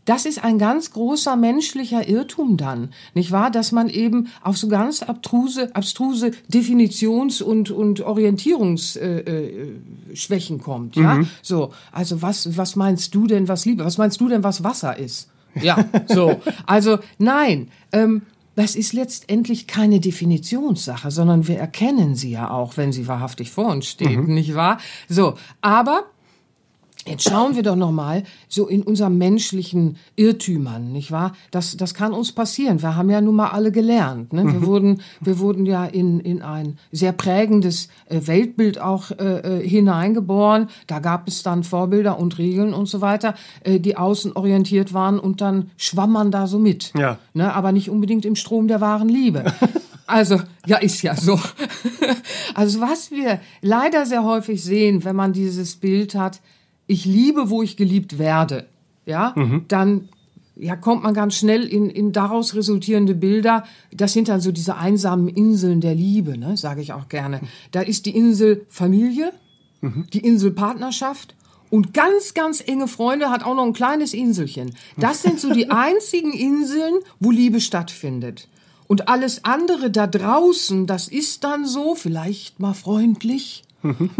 das 0.07 0.25
ist 0.25 0.43
ein 0.43 0.57
ganz 0.57 0.91
großer 0.91 1.35
menschlicher 1.35 2.07
Irrtum 2.07 2.55
dann, 2.55 2.91
nicht 3.13 3.31
wahr? 3.31 3.51
Dass 3.51 3.73
man 3.73 3.89
eben 3.89 4.29
auf 4.41 4.57
so 4.57 4.69
ganz 4.69 5.03
abstruse, 5.03 5.75
abstruse 5.75 6.31
Definitions- 6.47 7.41
und, 7.41 7.71
und 7.71 7.99
Orientierungsschwächen 7.99 10.55
äh, 10.55 10.59
äh, 10.59 10.63
kommt, 10.63 10.95
ja? 10.95 11.19
So, 11.41 11.73
also 11.91 12.21
was, 12.21 12.57
was 12.57 12.77
meinst 12.77 13.13
du 13.13 13.27
denn, 13.27 13.49
was 13.49 13.65
Liebe, 13.65 13.83
was 13.83 13.97
meinst 13.97 14.21
du 14.21 14.29
denn, 14.29 14.45
was 14.45 14.63
Wasser 14.63 14.97
ist? 14.97 15.29
Ja, 15.61 15.85
so. 16.07 16.39
Also, 16.65 16.99
nein, 17.17 17.67
ähm, 17.91 18.21
das 18.55 18.75
ist 18.75 18.93
letztendlich 18.93 19.67
keine 19.67 19.99
Definitionssache, 19.99 21.11
sondern 21.11 21.47
wir 21.47 21.59
erkennen 21.59 22.15
sie 22.15 22.31
ja 22.31 22.49
auch, 22.49 22.77
wenn 22.77 22.93
sie 22.93 23.07
wahrhaftig 23.07 23.51
vor 23.51 23.67
uns 23.67 23.87
steht, 23.87 24.27
nicht 24.27 24.55
wahr? 24.55 24.79
So, 25.09 25.35
aber 25.61 26.05
Jetzt 27.07 27.29
schauen 27.29 27.55
wir 27.55 27.63
doch 27.63 27.75
noch 27.75 27.91
mal 27.91 28.23
so 28.49 28.67
in 28.67 28.83
unserem 28.83 29.17
menschlichen 29.17 29.97
Irrtümern, 30.15 30.91
nicht 30.91 31.11
wahr? 31.11 31.33
Das, 31.51 31.77
das 31.77 31.93
kann 31.93 32.13
uns 32.13 32.31
passieren. 32.31 32.81
Wir 32.81 32.95
haben 32.95 33.09
ja 33.09 33.21
nun 33.21 33.35
mal 33.35 33.49
alle 33.49 33.71
gelernt. 33.71 34.33
Ne? 34.33 34.45
Wir 34.45 34.65
wurden, 34.65 35.01
wir 35.21 35.39
wurden 35.39 35.65
ja 35.65 35.85
in, 35.85 36.19
in 36.19 36.41
ein 36.41 36.77
sehr 36.91 37.13
prägendes 37.13 37.87
äh, 38.09 38.21
Weltbild 38.25 38.79
auch 38.79 39.11
äh, 39.11 39.59
äh, 39.59 39.67
hineingeboren. 39.67 40.67
Da 40.87 40.99
gab 40.99 41.27
es 41.27 41.43
dann 41.43 41.63
Vorbilder 41.63 42.19
und 42.19 42.37
Regeln 42.37 42.73
und 42.73 42.87
so 42.87 43.01
weiter, 43.01 43.35
äh, 43.63 43.79
die 43.79 43.95
außenorientiert 43.95 44.93
waren 44.93 45.19
und 45.19 45.41
dann 45.41 45.71
schwamm 45.77 46.11
man 46.11 46.31
da 46.31 46.47
so 46.47 46.59
mit. 46.59 46.91
Ja. 46.97 47.19
Ne? 47.33 47.53
Aber 47.53 47.71
nicht 47.71 47.89
unbedingt 47.89 48.25
im 48.25 48.35
Strom 48.35 48.67
der 48.67 48.81
wahren 48.81 49.09
Liebe. 49.09 49.45
Also, 50.09 50.41
ja, 50.65 50.77
ist 50.77 51.01
ja 51.01 51.17
so. 51.17 51.37
Also, 52.53 52.79
was 52.79 53.11
wir 53.11 53.41
leider 53.61 54.05
sehr 54.05 54.23
häufig 54.23 54.63
sehen, 54.63 55.03
wenn 55.03 55.17
man 55.17 55.33
dieses 55.33 55.75
Bild 55.75 56.15
hat, 56.15 56.39
ich 56.87 57.05
liebe, 57.05 57.49
wo 57.49 57.61
ich 57.61 57.77
geliebt 57.77 58.17
werde, 58.17 58.67
ja, 59.05 59.35
dann 59.67 60.09
ja, 60.59 60.75
kommt 60.75 61.03
man 61.03 61.13
ganz 61.13 61.35
schnell 61.35 61.65
in, 61.65 61.89
in 61.89 62.11
daraus 62.11 62.55
resultierende 62.55 63.13
Bilder. 63.13 63.63
Das 63.91 64.13
sind 64.13 64.27
dann 64.27 64.41
so 64.41 64.51
diese 64.51 64.77
einsamen 64.77 65.27
Inseln 65.27 65.81
der 65.81 65.95
Liebe, 65.95 66.37
ne, 66.37 66.57
sage 66.57 66.81
ich 66.81 66.93
auch 66.93 67.09
gerne. 67.09 67.41
Da 67.71 67.81
ist 67.81 68.05
die 68.05 68.15
Insel 68.15 68.65
Familie, 68.69 69.33
die 70.13 70.19
Insel 70.19 70.51
Partnerschaft 70.51 71.35
und 71.69 71.93
ganz, 71.93 72.33
ganz 72.33 72.63
enge 72.65 72.87
Freunde 72.87 73.29
hat 73.29 73.43
auch 73.43 73.55
noch 73.55 73.65
ein 73.65 73.73
kleines 73.73 74.13
Inselchen. 74.13 74.73
Das 74.97 75.21
sind 75.21 75.39
so 75.39 75.53
die 75.53 75.69
einzigen 75.69 76.33
Inseln, 76.33 76.95
wo 77.19 77.31
Liebe 77.31 77.59
stattfindet. 77.59 78.47
Und 78.87 79.09
alles 79.09 79.43
andere 79.43 79.91
da 79.91 80.07
draußen, 80.07 80.87
das 80.87 81.09
ist 81.09 81.43
dann 81.43 81.65
so, 81.65 81.93
vielleicht 81.93 82.59
mal 82.61 82.73
freundlich, 82.73 83.63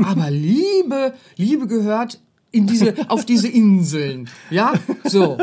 aber 0.03 0.29
Liebe, 0.29 1.13
Liebe 1.36 1.67
gehört 1.67 2.19
in 2.57 2.67
diese, 2.67 2.95
auf 3.09 3.25
diese 3.25 3.47
Inseln. 3.47 4.29
Ja, 4.49 4.73
so. 5.03 5.37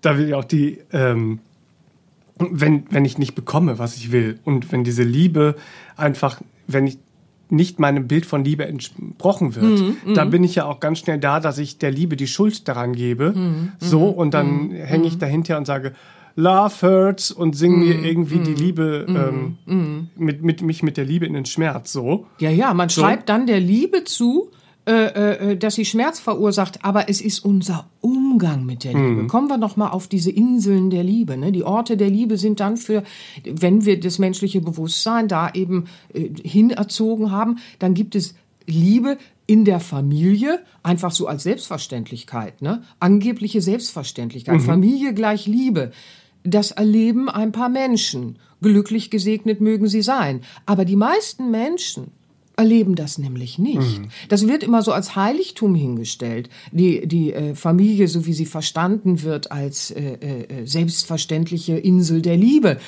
da 0.00 0.18
will 0.18 0.28
ich 0.28 0.34
auch 0.34 0.44
die, 0.44 0.78
ähm, 0.92 1.40
wenn, 2.38 2.84
wenn 2.90 3.04
ich 3.04 3.18
nicht 3.18 3.34
bekomme, 3.34 3.78
was 3.78 3.96
ich 3.96 4.12
will, 4.12 4.40
und 4.44 4.72
wenn 4.72 4.84
diese 4.84 5.04
Liebe 5.04 5.56
einfach, 5.96 6.40
wenn 6.66 6.86
ich 6.86 6.98
nicht 7.50 7.78
meinem 7.78 8.08
Bild 8.08 8.26
von 8.26 8.44
Liebe 8.44 8.66
entsprochen 8.66 9.54
wird, 9.54 9.80
Mhm, 9.80 10.14
dann 10.14 10.30
bin 10.30 10.42
ich 10.44 10.56
ja 10.56 10.64
auch 10.64 10.80
ganz 10.80 10.98
schnell 10.98 11.18
da, 11.18 11.40
dass 11.40 11.58
ich 11.58 11.78
der 11.78 11.90
Liebe 11.90 12.16
die 12.16 12.26
Schuld 12.26 12.66
daran 12.68 12.94
gebe. 12.94 13.32
Mhm, 13.32 13.72
so, 13.78 14.08
und 14.08 14.34
dann 14.34 14.70
hänge 14.70 15.06
ich 15.06 15.18
dahinter 15.18 15.58
und 15.58 15.66
sage, 15.66 15.92
Love 16.36 16.74
Hurts 16.82 17.30
und 17.30 17.54
sing 17.54 17.78
mir 17.78 17.94
mm, 17.94 18.04
irgendwie 18.04 18.38
mm, 18.38 18.44
die 18.44 18.54
Liebe, 18.54 19.06
mm, 19.08 19.68
ähm, 19.68 20.08
mit, 20.16 20.42
mit 20.42 20.62
mich 20.62 20.82
mit 20.82 20.96
der 20.96 21.04
Liebe 21.04 21.26
in 21.26 21.34
den 21.34 21.46
Schmerz, 21.46 21.92
so. 21.92 22.26
Ja, 22.40 22.50
ja, 22.50 22.74
man 22.74 22.88
so. 22.88 23.02
schreibt 23.02 23.28
dann 23.28 23.46
der 23.46 23.60
Liebe 23.60 24.02
zu, 24.02 24.50
äh, 24.86 24.92
äh, 24.92 25.52
äh, 25.52 25.56
dass 25.56 25.76
sie 25.76 25.86
Schmerz 25.86 26.20
verursacht, 26.20 26.84
aber 26.84 27.08
es 27.08 27.22
ist 27.22 27.42
unser 27.42 27.88
Umgang 28.02 28.66
mit 28.66 28.84
der 28.84 28.92
Liebe. 28.92 29.22
Mhm. 29.22 29.28
Kommen 29.28 29.48
wir 29.48 29.56
noch 29.56 29.78
mal 29.78 29.88
auf 29.88 30.08
diese 30.08 30.30
Inseln 30.30 30.90
der 30.90 31.02
Liebe. 31.02 31.38
Ne? 31.38 31.52
Die 31.52 31.64
Orte 31.64 31.96
der 31.96 32.10
Liebe 32.10 32.36
sind 32.36 32.60
dann 32.60 32.76
für, 32.76 33.02
wenn 33.44 33.86
wir 33.86 33.98
das 33.98 34.18
menschliche 34.18 34.60
Bewusstsein 34.60 35.26
da 35.26 35.50
eben 35.54 35.86
äh, 36.12 36.28
hinerzogen 36.42 37.30
haben, 37.30 37.60
dann 37.78 37.94
gibt 37.94 38.14
es 38.14 38.34
Liebe 38.66 39.16
in 39.46 39.64
der 39.64 39.80
Familie 39.80 40.60
einfach 40.82 41.12
so 41.12 41.28
als 41.28 41.44
Selbstverständlichkeit, 41.44 42.60
ne? 42.60 42.82
Angebliche 43.00 43.62
Selbstverständlichkeit. 43.62 44.56
Mhm. 44.56 44.64
Familie 44.64 45.14
gleich 45.14 45.46
Liebe. 45.46 45.92
Das 46.42 46.72
erleben 46.72 47.30
ein 47.30 47.52
paar 47.52 47.70
Menschen. 47.70 48.38
Glücklich 48.60 49.10
gesegnet 49.10 49.62
mögen 49.62 49.88
sie 49.88 50.02
sein. 50.02 50.42
Aber 50.66 50.84
die 50.84 50.96
meisten 50.96 51.50
Menschen 51.50 52.12
erleben 52.56 52.94
das 52.94 53.18
nämlich 53.18 53.58
nicht. 53.58 54.00
Mhm. 54.00 54.08
Das 54.28 54.46
wird 54.46 54.62
immer 54.62 54.82
so 54.82 54.92
als 54.92 55.16
Heiligtum 55.16 55.74
hingestellt. 55.74 56.48
Die, 56.72 57.06
die 57.06 57.32
äh, 57.32 57.54
Familie, 57.54 58.08
so 58.08 58.26
wie 58.26 58.32
sie 58.32 58.46
verstanden 58.46 59.22
wird, 59.22 59.50
als 59.50 59.90
äh, 59.90 60.14
äh, 60.14 60.66
selbstverständliche 60.66 61.76
Insel 61.76 62.22
der 62.22 62.36
Liebe. 62.36 62.78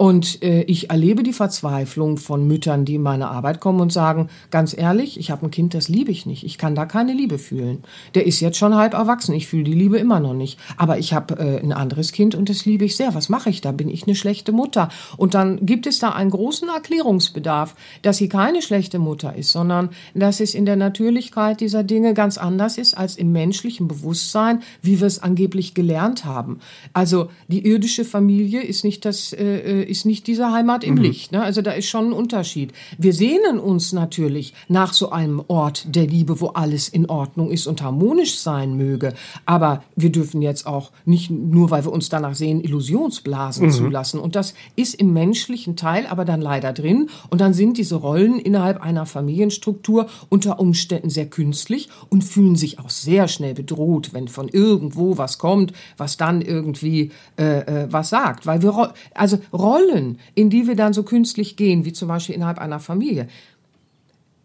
Und 0.00 0.42
äh, 0.42 0.62
ich 0.62 0.88
erlebe 0.88 1.22
die 1.22 1.34
Verzweiflung 1.34 2.16
von 2.16 2.46
Müttern, 2.46 2.86
die 2.86 2.94
in 2.94 3.02
meine 3.02 3.28
Arbeit 3.28 3.60
kommen 3.60 3.80
und 3.80 3.92
sagen, 3.92 4.30
ganz 4.50 4.74
ehrlich, 4.74 5.20
ich 5.20 5.30
habe 5.30 5.44
ein 5.44 5.50
Kind, 5.50 5.74
das 5.74 5.90
liebe 5.90 6.10
ich 6.10 6.24
nicht. 6.24 6.42
Ich 6.42 6.56
kann 6.56 6.74
da 6.74 6.86
keine 6.86 7.12
Liebe 7.12 7.36
fühlen. 7.36 7.84
Der 8.14 8.26
ist 8.26 8.40
jetzt 8.40 8.56
schon 8.56 8.74
halb 8.74 8.94
erwachsen. 8.94 9.34
Ich 9.34 9.46
fühle 9.46 9.64
die 9.64 9.74
Liebe 9.74 9.98
immer 9.98 10.18
noch 10.18 10.32
nicht. 10.32 10.58
Aber 10.78 10.96
ich 10.96 11.12
habe 11.12 11.38
äh, 11.38 11.62
ein 11.62 11.74
anderes 11.74 12.12
Kind 12.12 12.34
und 12.34 12.48
das 12.48 12.64
liebe 12.64 12.86
ich 12.86 12.96
sehr. 12.96 13.14
Was 13.14 13.28
mache 13.28 13.50
ich 13.50 13.60
da? 13.60 13.72
Bin 13.72 13.90
ich 13.90 14.04
eine 14.04 14.14
schlechte 14.14 14.52
Mutter? 14.52 14.88
Und 15.18 15.34
dann 15.34 15.66
gibt 15.66 15.86
es 15.86 15.98
da 15.98 16.12
einen 16.12 16.30
großen 16.30 16.70
Erklärungsbedarf, 16.70 17.76
dass 18.00 18.16
sie 18.16 18.30
keine 18.30 18.62
schlechte 18.62 18.98
Mutter 18.98 19.36
ist, 19.36 19.52
sondern 19.52 19.90
dass 20.14 20.40
es 20.40 20.54
in 20.54 20.64
der 20.64 20.76
Natürlichkeit 20.76 21.60
dieser 21.60 21.84
Dinge 21.84 22.14
ganz 22.14 22.38
anders 22.38 22.78
ist 22.78 22.96
als 22.96 23.16
im 23.16 23.32
menschlichen 23.32 23.86
Bewusstsein, 23.86 24.62
wie 24.80 24.98
wir 24.98 25.06
es 25.06 25.22
angeblich 25.22 25.74
gelernt 25.74 26.24
haben. 26.24 26.60
Also 26.94 27.28
die 27.48 27.66
irdische 27.66 28.06
Familie 28.06 28.62
ist 28.62 28.82
nicht 28.82 29.04
das 29.04 29.34
äh, 29.34 29.89
ist 29.90 30.06
nicht 30.06 30.26
diese 30.26 30.52
Heimat 30.52 30.84
im 30.84 30.94
mhm. 30.94 31.02
Licht. 31.02 31.32
Ne? 31.32 31.42
Also 31.42 31.62
da 31.62 31.72
ist 31.72 31.88
schon 31.88 32.06
ein 32.06 32.12
Unterschied. 32.12 32.72
Wir 32.98 33.12
sehnen 33.12 33.58
uns 33.58 33.92
natürlich 33.92 34.54
nach 34.68 34.92
so 34.92 35.10
einem 35.10 35.42
Ort 35.48 35.84
der 35.94 36.06
Liebe, 36.06 36.40
wo 36.40 36.48
alles 36.48 36.88
in 36.88 37.06
Ordnung 37.06 37.50
ist 37.50 37.66
und 37.66 37.82
harmonisch 37.82 38.38
sein 38.38 38.76
möge. 38.76 39.14
Aber 39.46 39.82
wir 39.96 40.10
dürfen 40.10 40.42
jetzt 40.42 40.66
auch 40.66 40.92
nicht 41.04 41.30
nur, 41.30 41.70
weil 41.70 41.84
wir 41.84 41.92
uns 41.92 42.08
danach 42.08 42.34
sehen, 42.34 42.62
Illusionsblasen 42.62 43.66
mhm. 43.66 43.70
zulassen. 43.72 44.20
Und 44.20 44.36
das 44.36 44.54
ist 44.76 44.94
im 44.94 45.12
menschlichen 45.12 45.76
Teil 45.76 46.06
aber 46.06 46.24
dann 46.24 46.40
leider 46.40 46.72
drin. 46.72 47.08
Und 47.28 47.40
dann 47.40 47.54
sind 47.54 47.76
diese 47.76 47.96
Rollen 47.96 48.38
innerhalb 48.38 48.80
einer 48.80 49.06
Familienstruktur 49.06 50.06
unter 50.28 50.60
Umständen 50.60 51.10
sehr 51.10 51.26
künstlich 51.26 51.88
und 52.08 52.22
fühlen 52.22 52.56
sich 52.56 52.78
auch 52.78 52.90
sehr 52.90 53.28
schnell 53.28 53.54
bedroht, 53.54 54.12
wenn 54.12 54.28
von 54.28 54.48
irgendwo 54.48 55.18
was 55.18 55.38
kommt, 55.38 55.72
was 55.96 56.16
dann 56.16 56.40
irgendwie 56.42 57.10
äh, 57.38 57.60
äh, 57.60 57.88
was 57.90 58.10
sagt. 58.10 58.46
Weil 58.46 58.62
wir, 58.62 58.92
also 59.14 59.38
Rollen 59.52 59.79
Rollen, 59.80 60.18
in 60.34 60.50
die 60.50 60.66
wir 60.66 60.76
dann 60.76 60.92
so 60.92 61.02
künstlich 61.02 61.56
gehen, 61.56 61.84
wie 61.84 61.92
zum 61.92 62.08
Beispiel 62.08 62.34
innerhalb 62.34 62.58
einer 62.58 62.80
Familie, 62.80 63.28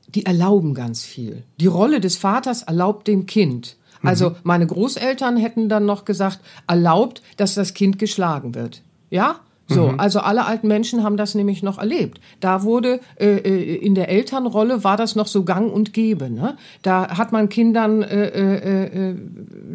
die 0.08 0.26
erlauben 0.26 0.74
ganz 0.74 1.04
viel. 1.04 1.44
Die 1.60 1.68
Rolle 1.68 2.00
des 2.00 2.18
Vaters 2.18 2.64
erlaubt 2.64 3.08
dem 3.08 3.26
Kind. 3.26 3.76
Also 4.04 4.32
mhm. 4.32 4.36
meine 4.44 4.68
Großeltern 4.68 5.38
hätten 5.38 5.68
dann 5.68 5.86
noch 5.86 6.06
gesagt, 6.06 6.40
erlaubt, 6.68 7.22
dass 7.38 7.56
das 7.56 7.74
Kind 7.74 8.00
geschlagen 8.00 8.56
wird. 8.56 8.82
Ja? 9.10 9.40
So, 9.68 9.88
mhm. 9.88 10.00
also 10.00 10.20
alle 10.20 10.46
alten 10.46 10.68
Menschen 10.68 11.04
haben 11.04 11.18
das 11.18 11.34
nämlich 11.34 11.64
noch 11.64 11.80
erlebt. 11.80 12.20
Da 12.40 12.62
wurde 12.62 13.00
äh, 13.20 13.38
äh, 13.38 13.76
in 13.78 13.96
der 13.96 14.10
Elternrolle 14.10 14.84
war 14.84 14.96
das 14.96 15.16
noch 15.16 15.26
so 15.26 15.44
Gang 15.44 15.74
und 15.74 15.92
Gäbe. 15.92 16.30
Ne? 16.30 16.56
Da 16.84 17.18
hat 17.18 17.32
man 17.32 17.50
Kindern 17.50 18.04
äh, 18.04 18.28
äh, 18.28 19.10
äh, 19.10 19.16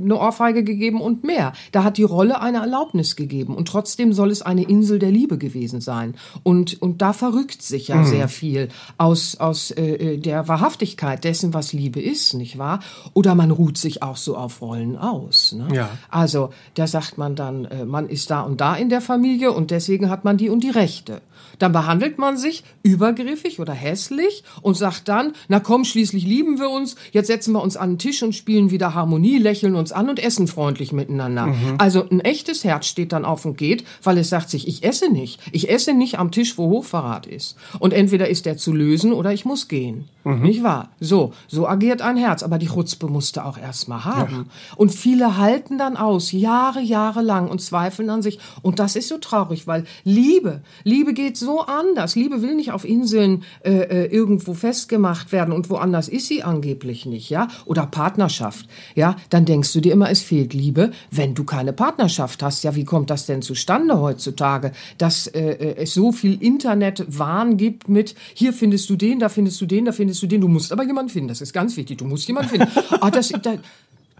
eine 0.00 0.16
Ohrfeige 0.16 0.62
gegeben 0.62 1.00
und 1.00 1.24
mehr. 1.24 1.52
Da 1.72 1.82
hat 1.82 1.98
die 1.98 2.04
Rolle 2.04 2.40
eine 2.40 2.58
Erlaubnis 2.58 3.16
gegeben 3.16 3.56
und 3.56 3.66
trotzdem 3.66 4.12
soll 4.12 4.30
es 4.30 4.42
eine 4.42 4.62
Insel 4.62 5.00
der 5.00 5.10
Liebe 5.10 5.38
gewesen 5.38 5.80
sein. 5.80 6.14
Und 6.44 6.80
und 6.80 7.02
da 7.02 7.12
verrückt 7.12 7.62
sich 7.62 7.88
ja 7.88 7.96
mhm. 7.96 8.06
sehr 8.06 8.28
viel 8.28 8.68
aus 8.96 9.38
aus 9.40 9.72
äh, 9.72 9.94
äh, 9.94 10.18
der 10.18 10.46
Wahrhaftigkeit 10.46 11.24
dessen, 11.24 11.52
was 11.52 11.72
Liebe 11.72 12.00
ist, 12.00 12.34
nicht 12.34 12.58
wahr? 12.58 12.78
Oder 13.12 13.34
man 13.34 13.50
ruht 13.50 13.76
sich 13.76 14.04
auch 14.04 14.16
so 14.16 14.36
auf 14.36 14.62
Rollen 14.62 14.96
aus. 14.96 15.52
Ne? 15.52 15.66
Ja. 15.74 15.90
Also 16.10 16.50
da 16.74 16.86
sagt 16.86 17.18
man 17.18 17.34
dann, 17.34 17.64
äh, 17.64 17.84
man 17.84 18.08
ist 18.08 18.30
da 18.30 18.42
und 18.42 18.60
da 18.60 18.76
in 18.76 18.88
der 18.88 19.00
Familie 19.00 19.50
und 19.50 19.72
der 19.72 19.79
deswegen 19.80 20.10
hat 20.10 20.24
man 20.24 20.36
die 20.36 20.50
und 20.50 20.62
die 20.62 20.68
Rechte. 20.68 21.22
Dann 21.58 21.72
behandelt 21.72 22.18
man 22.18 22.36
sich 22.36 22.64
übergriffig 22.82 23.60
oder 23.60 23.72
hässlich 23.72 24.44
und 24.60 24.76
sagt 24.76 25.08
dann, 25.08 25.32
na 25.48 25.58
komm, 25.58 25.84
schließlich 25.84 26.24
lieben 26.24 26.58
wir 26.58 26.68
uns, 26.68 26.96
jetzt 27.12 27.28
setzen 27.28 27.52
wir 27.52 27.62
uns 27.62 27.76
an 27.78 27.92
den 27.92 27.98
Tisch 27.98 28.22
und 28.22 28.34
spielen 28.34 28.70
wieder 28.70 28.94
Harmonie, 28.94 29.38
lächeln 29.38 29.74
uns 29.74 29.90
an 29.90 30.10
und 30.10 30.22
essen 30.22 30.48
freundlich 30.48 30.92
miteinander. 30.92 31.46
Mhm. 31.46 31.74
Also 31.78 32.06
ein 32.10 32.20
echtes 32.20 32.62
Herz 32.64 32.86
steht 32.86 33.12
dann 33.12 33.24
auf 33.24 33.46
und 33.46 33.56
geht, 33.56 33.84
weil 34.02 34.18
es 34.18 34.28
sagt 34.28 34.50
sich, 34.50 34.68
ich 34.68 34.84
esse 34.84 35.10
nicht. 35.10 35.40
Ich 35.50 35.70
esse 35.70 35.94
nicht 35.94 36.18
am 36.18 36.30
Tisch, 36.30 36.58
wo 36.58 36.68
Hochverrat 36.68 37.26
ist. 37.26 37.56
Und 37.78 37.94
entweder 37.94 38.28
ist 38.28 38.44
der 38.44 38.58
zu 38.58 38.72
lösen 38.72 39.12
oder 39.12 39.32
ich 39.32 39.46
muss 39.46 39.68
gehen. 39.68 40.08
Mhm. 40.24 40.42
Nicht 40.42 40.62
wahr? 40.62 40.90
So, 41.00 41.32
so 41.48 41.66
agiert 41.66 42.02
ein 42.02 42.16
Herz. 42.16 42.42
Aber 42.42 42.58
die 42.58 42.68
Chutzpe 42.68 43.06
musste 43.06 43.44
auch 43.44 43.58
erstmal 43.58 44.04
haben. 44.04 44.46
Ja. 44.48 44.76
Und 44.76 44.94
viele 44.94 45.38
halten 45.38 45.78
dann 45.78 45.96
aus, 45.96 46.32
Jahre, 46.32 46.80
Jahre 46.80 47.22
lang 47.22 47.48
und 47.48 47.60
zweifeln 47.60 48.10
an 48.10 48.22
sich. 48.22 48.38
Und 48.62 48.78
das 48.78 48.96
ist 48.96 49.08
so 49.08 49.18
traurig, 49.18 49.66
weil 49.66 49.84
Liebe, 50.04 50.62
Liebe 50.84 51.14
geht 51.14 51.36
so 51.36 51.60
anders. 51.60 52.16
Liebe 52.16 52.42
will 52.42 52.54
nicht 52.54 52.72
auf 52.72 52.84
Inseln 52.84 53.44
äh, 53.64 53.70
äh, 53.70 54.06
irgendwo 54.06 54.54
festgemacht 54.54 55.32
werden 55.32 55.52
und 55.52 55.70
woanders 55.70 56.08
ist 56.08 56.26
sie 56.26 56.42
angeblich 56.42 57.06
nicht, 57.06 57.30
ja? 57.30 57.48
Oder 57.64 57.86
Partnerschaft, 57.86 58.68
ja? 58.94 59.16
Dann 59.30 59.44
denkst 59.44 59.72
du 59.72 59.80
dir 59.80 59.92
immer, 59.92 60.10
es 60.10 60.20
fehlt 60.20 60.52
Liebe, 60.52 60.90
wenn 61.10 61.34
du 61.34 61.44
keine 61.44 61.72
Partnerschaft 61.72 62.42
hast. 62.42 62.62
Ja, 62.64 62.74
wie 62.74 62.84
kommt 62.84 63.10
das 63.10 63.26
denn 63.26 63.42
zustande 63.42 64.00
heutzutage, 64.00 64.72
dass 64.98 65.26
äh, 65.28 65.40
äh 65.40 65.76
es 65.80 65.94
so 65.94 66.12
viel 66.12 66.42
Internetwahn 66.42 67.56
gibt 67.56 67.88
mit 67.88 68.14
hier 68.34 68.52
findest 68.52 68.90
du 68.90 68.96
den, 68.96 69.18
da 69.18 69.28
findest 69.28 69.60
du 69.60 69.66
den, 69.66 69.84
da 69.84 69.92
findest 69.92 70.09
du 70.18 70.26
den. 70.26 70.40
Du 70.40 70.48
musst 70.48 70.72
aber 70.72 70.84
jemanden 70.84 71.10
finden. 71.10 71.28
Das 71.28 71.40
ist 71.40 71.52
ganz 71.52 71.76
wichtig. 71.76 71.98
Du 71.98 72.04
musst 72.04 72.26
jemanden 72.26 72.50
finden. 72.50 72.68
ah, 73.00 73.10
das, 73.10 73.28
da, 73.42 73.54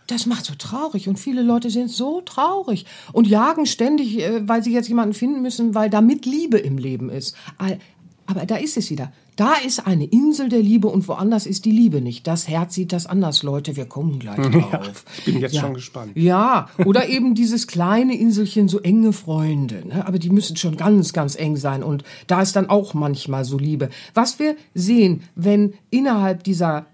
das 0.06 0.26
macht 0.26 0.44
so 0.44 0.54
traurig 0.56 1.08
und 1.08 1.18
viele 1.18 1.42
Leute 1.42 1.70
sind 1.70 1.90
so 1.90 2.20
traurig 2.20 2.86
und 3.12 3.26
jagen 3.26 3.66
ständig, 3.66 4.18
äh, 4.20 4.46
weil 4.48 4.62
sie 4.62 4.72
jetzt 4.72 4.88
jemanden 4.88 5.14
finden 5.14 5.42
müssen, 5.42 5.74
weil 5.74 5.90
damit 5.90 6.26
Liebe 6.26 6.58
im 6.58 6.78
Leben 6.78 7.10
ist. 7.10 7.34
Aber 8.26 8.46
da 8.46 8.56
ist 8.56 8.76
es 8.76 8.90
wieder. 8.90 9.12
Da 9.40 9.54
ist 9.54 9.86
eine 9.86 10.04
Insel 10.04 10.50
der 10.50 10.60
Liebe 10.60 10.88
und 10.88 11.08
woanders 11.08 11.46
ist 11.46 11.64
die 11.64 11.70
Liebe 11.70 12.02
nicht. 12.02 12.26
Das 12.26 12.46
Herz 12.46 12.74
sieht 12.74 12.92
das 12.92 13.06
anders, 13.06 13.42
Leute. 13.42 13.74
Wir 13.74 13.86
kommen 13.86 14.18
gleich 14.18 14.36
drauf. 14.50 14.70
Ja, 14.70 14.82
ich 15.16 15.24
bin 15.24 15.40
jetzt 15.40 15.54
ja. 15.54 15.62
schon 15.62 15.72
gespannt. 15.72 16.12
Ja, 16.14 16.68
oder 16.84 17.08
eben 17.08 17.34
dieses 17.34 17.66
kleine 17.66 18.14
Inselchen, 18.18 18.68
so 18.68 18.80
enge 18.80 19.14
Freunde. 19.14 19.82
Ne? 19.88 20.06
Aber 20.06 20.18
die 20.18 20.28
müssen 20.28 20.56
schon 20.56 20.76
ganz, 20.76 21.14
ganz 21.14 21.36
eng 21.36 21.56
sein. 21.56 21.82
Und 21.82 22.04
da 22.26 22.42
ist 22.42 22.54
dann 22.54 22.68
auch 22.68 22.92
manchmal 22.92 23.46
so 23.46 23.56
Liebe. 23.56 23.88
Was 24.12 24.38
wir 24.38 24.56
sehen, 24.74 25.22
wenn 25.36 25.72
innerhalb 25.88 26.44
dieser 26.44 26.84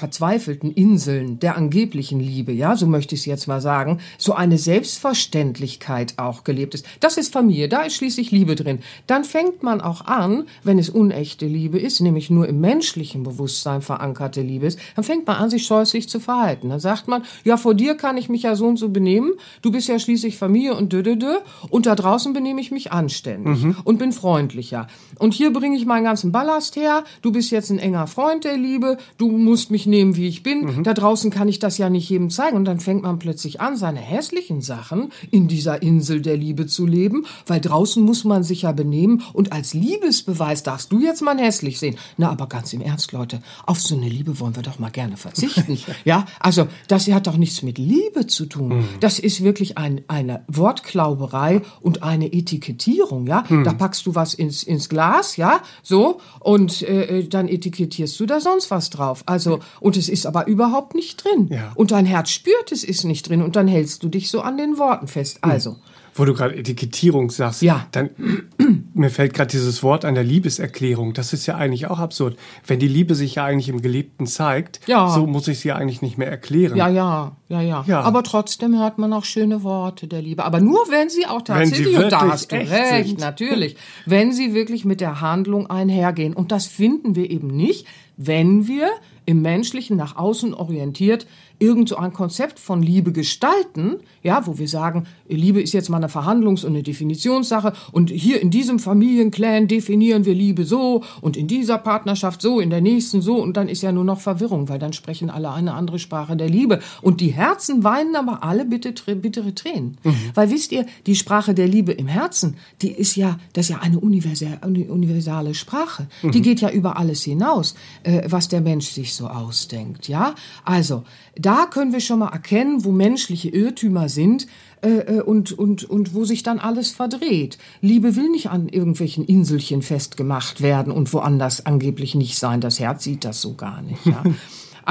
verzweifelten 0.00 0.72
Inseln 0.72 1.38
der 1.38 1.56
angeblichen 1.56 2.20
Liebe, 2.20 2.52
ja, 2.52 2.74
so 2.74 2.86
möchte 2.86 3.14
ich 3.14 3.20
es 3.20 3.26
jetzt 3.26 3.46
mal 3.46 3.60
sagen, 3.60 4.00
so 4.18 4.32
eine 4.32 4.58
Selbstverständlichkeit 4.58 6.14
auch 6.16 6.42
gelebt 6.42 6.74
ist. 6.74 6.86
Das 7.00 7.18
ist 7.18 7.32
Familie, 7.32 7.68
da 7.68 7.82
ist 7.82 7.96
schließlich 7.96 8.30
Liebe 8.30 8.56
drin. 8.56 8.80
Dann 9.06 9.24
fängt 9.24 9.62
man 9.62 9.80
auch 9.80 10.06
an, 10.06 10.44
wenn 10.64 10.78
es 10.78 10.88
unechte 10.88 11.46
Liebe 11.46 11.78
ist, 11.78 12.00
nämlich 12.00 12.30
nur 12.30 12.48
im 12.48 12.60
menschlichen 12.60 13.22
Bewusstsein 13.22 13.82
verankerte 13.82 14.40
Liebe 14.40 14.66
ist, 14.66 14.78
dann 14.96 15.04
fängt 15.04 15.26
man 15.26 15.36
an, 15.36 15.50
sich 15.50 15.66
scheußlich 15.66 16.08
zu 16.08 16.18
verhalten. 16.18 16.70
Dann 16.70 16.80
sagt 16.80 17.06
man, 17.06 17.22
ja, 17.44 17.58
vor 17.58 17.74
dir 17.74 17.94
kann 17.94 18.16
ich 18.16 18.28
mich 18.28 18.42
ja 18.42 18.56
so 18.56 18.66
und 18.66 18.78
so 18.78 18.88
benehmen, 18.88 19.32
du 19.60 19.70
bist 19.70 19.86
ja 19.86 19.98
schließlich 19.98 20.38
Familie 20.38 20.74
und 20.74 20.92
dödödö, 20.92 21.36
und 21.68 21.84
da 21.84 21.94
draußen 21.94 22.32
benehme 22.32 22.60
ich 22.60 22.70
mich 22.70 22.90
anständig 22.90 23.62
mhm. 23.62 23.76
und 23.84 23.98
bin 23.98 24.12
freundlicher. 24.12 24.86
Und 25.18 25.34
hier 25.34 25.52
bringe 25.52 25.76
ich 25.76 25.84
meinen 25.84 26.04
ganzen 26.04 26.32
Ballast 26.32 26.76
her, 26.76 27.04
du 27.20 27.32
bist 27.32 27.50
jetzt 27.50 27.70
ein 27.70 27.78
enger 27.78 28.06
Freund 28.06 28.44
der 28.44 28.56
Liebe, 28.56 28.96
du 29.18 29.28
musst 29.30 29.70
mich 29.70 29.86
nehmen, 29.90 30.16
wie 30.16 30.28
ich 30.28 30.42
bin. 30.42 30.64
Mhm. 30.64 30.84
Da 30.84 30.94
draußen 30.94 31.30
kann 31.30 31.48
ich 31.48 31.58
das 31.58 31.78
ja 31.78 31.90
nicht 31.90 32.08
jedem 32.08 32.30
zeigen. 32.30 32.56
Und 32.56 32.64
dann 32.64 32.80
fängt 32.80 33.02
man 33.02 33.18
plötzlich 33.18 33.60
an, 33.60 33.76
seine 33.76 34.00
hässlichen 34.00 34.60
Sachen 34.60 35.12
in 35.30 35.48
dieser 35.48 35.82
Insel 35.82 36.22
der 36.22 36.36
Liebe 36.36 36.66
zu 36.66 36.86
leben, 36.86 37.26
weil 37.46 37.60
draußen 37.60 38.02
muss 38.02 38.24
man 38.24 38.42
sich 38.42 38.62
ja 38.62 38.72
benehmen. 38.72 39.22
Und 39.32 39.52
als 39.52 39.74
Liebesbeweis 39.74 40.62
darfst 40.62 40.92
du 40.92 41.00
jetzt 41.00 41.22
mal 41.22 41.38
hässlich 41.38 41.78
sehen. 41.78 41.96
Na, 42.16 42.30
aber 42.30 42.46
ganz 42.46 42.72
im 42.72 42.80
Ernst, 42.80 43.12
Leute, 43.12 43.42
auf 43.66 43.80
so 43.80 43.96
eine 43.96 44.08
Liebe 44.08 44.40
wollen 44.40 44.56
wir 44.56 44.62
doch 44.62 44.78
mal 44.78 44.90
gerne 44.90 45.16
verzichten. 45.16 45.78
ja, 46.04 46.26
also 46.38 46.66
das 46.88 47.08
hat 47.08 47.26
doch 47.26 47.36
nichts 47.36 47.62
mit 47.62 47.78
Liebe 47.78 48.26
zu 48.26 48.46
tun. 48.46 48.68
Mhm. 48.68 48.88
Das 49.00 49.18
ist 49.18 49.42
wirklich 49.42 49.78
ein, 49.78 50.02
eine 50.08 50.44
Wortklauberei 50.48 51.62
und 51.80 52.02
eine 52.02 52.32
Etikettierung. 52.32 53.26
Ja, 53.26 53.44
mhm. 53.48 53.64
da 53.64 53.72
packst 53.72 54.06
du 54.06 54.14
was 54.14 54.34
ins, 54.34 54.62
ins 54.62 54.88
Glas, 54.88 55.36
ja, 55.36 55.60
so, 55.82 56.20
und 56.40 56.82
äh, 56.82 57.18
äh 57.18 57.28
dann 57.28 57.48
etikettierst 57.48 58.18
du 58.20 58.26
da 58.26 58.40
sonst 58.40 58.70
was 58.70 58.90
drauf. 58.90 59.22
Also, 59.26 59.60
und 59.78 59.96
es 59.96 60.08
ist 60.08 60.26
aber 60.26 60.46
überhaupt 60.46 60.94
nicht 60.94 61.22
drin. 61.24 61.48
Ja. 61.50 61.72
Und 61.74 61.90
dein 61.92 62.06
Herz 62.06 62.30
spürt, 62.30 62.72
es 62.72 62.84
ist 62.84 63.04
nicht 63.04 63.28
drin 63.28 63.42
und 63.42 63.56
dann 63.56 63.68
hältst 63.68 64.02
du 64.02 64.08
dich 64.08 64.30
so 64.30 64.40
an 64.40 64.56
den 64.58 64.78
Worten 64.78 65.06
fest. 65.06 65.40
Hm. 65.42 65.50
Also. 65.50 65.76
Wo 66.12 66.24
du 66.24 66.34
gerade 66.34 66.56
Etikettierung 66.56 67.30
sagst, 67.30 67.62
Ja. 67.62 67.86
dann 67.92 68.10
mir 68.94 69.10
fällt 69.10 69.32
gerade 69.32 69.48
dieses 69.50 69.82
Wort 69.84 70.04
an 70.04 70.16
der 70.16 70.24
Liebeserklärung. 70.24 71.14
Das 71.14 71.32
ist 71.32 71.46
ja 71.46 71.54
eigentlich 71.54 71.86
auch 71.86 72.00
absurd. 72.00 72.36
Wenn 72.66 72.80
die 72.80 72.88
Liebe 72.88 73.14
sich 73.14 73.36
ja 73.36 73.44
eigentlich 73.44 73.68
im 73.68 73.80
Geliebten 73.80 74.26
zeigt, 74.26 74.80
Ja. 74.88 75.08
so 75.08 75.26
muss 75.28 75.46
ich 75.46 75.60
sie 75.60 75.68
ja 75.68 75.76
eigentlich 75.76 76.02
nicht 76.02 76.18
mehr 76.18 76.28
erklären. 76.28 76.76
Ja, 76.76 76.88
ja, 76.88 77.36
ja, 77.48 77.60
ja, 77.62 77.84
Ja. 77.86 78.00
Aber 78.00 78.24
trotzdem 78.24 78.76
hört 78.76 78.98
man 78.98 79.12
auch 79.12 79.24
schöne 79.24 79.62
Worte 79.62 80.08
der 80.08 80.20
Liebe. 80.20 80.44
Aber 80.44 80.60
nur, 80.60 80.80
wenn 80.90 81.08
sie 81.08 81.26
auch 81.26 81.42
tatsächlich, 81.42 81.96
und 81.96 82.10
da 82.10 82.28
hast 82.28 82.50
du 82.50 82.56
echt 82.56 82.72
recht, 82.72 83.08
sind. 83.10 83.20
natürlich, 83.20 83.76
wenn 84.04 84.32
sie 84.32 84.52
wirklich 84.52 84.84
mit 84.84 85.00
der 85.00 85.20
Handlung 85.20 85.68
einhergehen. 85.68 86.34
Und 86.34 86.50
das 86.50 86.66
finden 86.66 87.14
wir 87.14 87.30
eben 87.30 87.46
nicht, 87.46 87.86
wenn 88.16 88.66
wir 88.66 88.88
im 89.30 89.42
Menschlichen 89.42 89.96
nach 89.96 90.16
außen 90.16 90.54
orientiert 90.54 91.26
irgend 91.60 91.90
so 91.90 91.96
ein 91.96 92.12
Konzept 92.12 92.58
von 92.58 92.82
Liebe 92.82 93.12
gestalten, 93.12 93.96
ja, 94.22 94.46
wo 94.46 94.58
wir 94.58 94.66
sagen, 94.66 95.06
Liebe 95.28 95.60
ist 95.60 95.74
jetzt 95.74 95.90
mal 95.90 95.98
eine 95.98 96.08
Verhandlungs- 96.08 96.64
und 96.64 96.72
eine 96.72 96.82
Definitionssache 96.82 97.74
und 97.92 98.10
hier 98.10 98.40
in 98.40 98.50
diesem 98.50 98.78
Familienclan 98.78 99.68
definieren 99.68 100.24
wir 100.24 100.34
Liebe 100.34 100.64
so 100.64 101.04
und 101.20 101.36
in 101.36 101.46
dieser 101.46 101.76
Partnerschaft 101.78 102.40
so, 102.40 102.60
in 102.60 102.70
der 102.70 102.80
nächsten 102.80 103.20
so 103.20 103.36
und 103.36 103.58
dann 103.58 103.68
ist 103.68 103.82
ja 103.82 103.92
nur 103.92 104.04
noch 104.04 104.20
Verwirrung, 104.20 104.70
weil 104.70 104.78
dann 104.78 104.94
sprechen 104.94 105.28
alle 105.28 105.52
eine 105.52 105.74
andere 105.74 105.98
Sprache 105.98 106.34
der 106.34 106.48
Liebe 106.48 106.80
und 107.02 107.20
die 107.20 107.28
Herzen 107.28 107.84
weinen 107.84 108.16
aber 108.16 108.42
alle 108.42 108.64
bitte, 108.64 108.92
bittere 109.14 109.54
Tränen. 109.54 109.98
Weil 110.34 110.50
wisst 110.50 110.72
ihr, 110.72 110.86
die 111.06 111.14
Sprache 111.14 111.52
der 111.52 111.68
Liebe 111.68 111.92
im 111.92 112.06
Herzen, 112.08 112.56
die 112.80 112.90
ist 112.90 113.16
ja, 113.16 113.38
das 113.52 113.66
ist 113.66 113.70
ja 113.70 113.78
eine 113.80 114.00
universelle, 114.00 114.58
universale 114.62 115.54
Sprache. 115.54 116.08
Die 116.22 116.40
geht 116.40 116.62
ja 116.62 116.70
über 116.70 116.96
alles 116.96 117.22
hinaus, 117.22 117.74
äh, 118.02 118.22
was 118.26 118.48
der 118.48 118.62
Mensch 118.62 118.88
sich 118.88 119.14
so 119.20 119.28
ausdenkt, 119.28 120.08
ja? 120.08 120.34
Also, 120.64 121.04
da 121.36 121.66
können 121.66 121.92
wir 121.92 122.00
schon 122.00 122.20
mal 122.20 122.32
erkennen, 122.32 122.84
wo 122.84 122.90
menschliche 122.90 123.50
Irrtümer 123.50 124.08
sind, 124.08 124.46
äh, 124.82 125.18
äh, 125.18 125.20
und, 125.20 125.52
und, 125.52 125.84
und 125.84 126.14
wo 126.14 126.24
sich 126.24 126.42
dann 126.42 126.58
alles 126.58 126.90
verdreht. 126.90 127.58
Liebe 127.82 128.16
will 128.16 128.30
nicht 128.30 128.48
an 128.48 128.68
irgendwelchen 128.68 129.26
Inselchen 129.26 129.82
festgemacht 129.82 130.62
werden 130.62 130.90
und 130.90 131.12
woanders 131.12 131.66
angeblich 131.66 132.14
nicht 132.14 132.38
sein. 132.38 132.62
Das 132.62 132.80
Herz 132.80 133.04
sieht 133.04 133.24
das 133.26 133.42
so 133.42 133.54
gar 133.54 133.82
nicht. 133.82 134.06
Ja. 134.06 134.22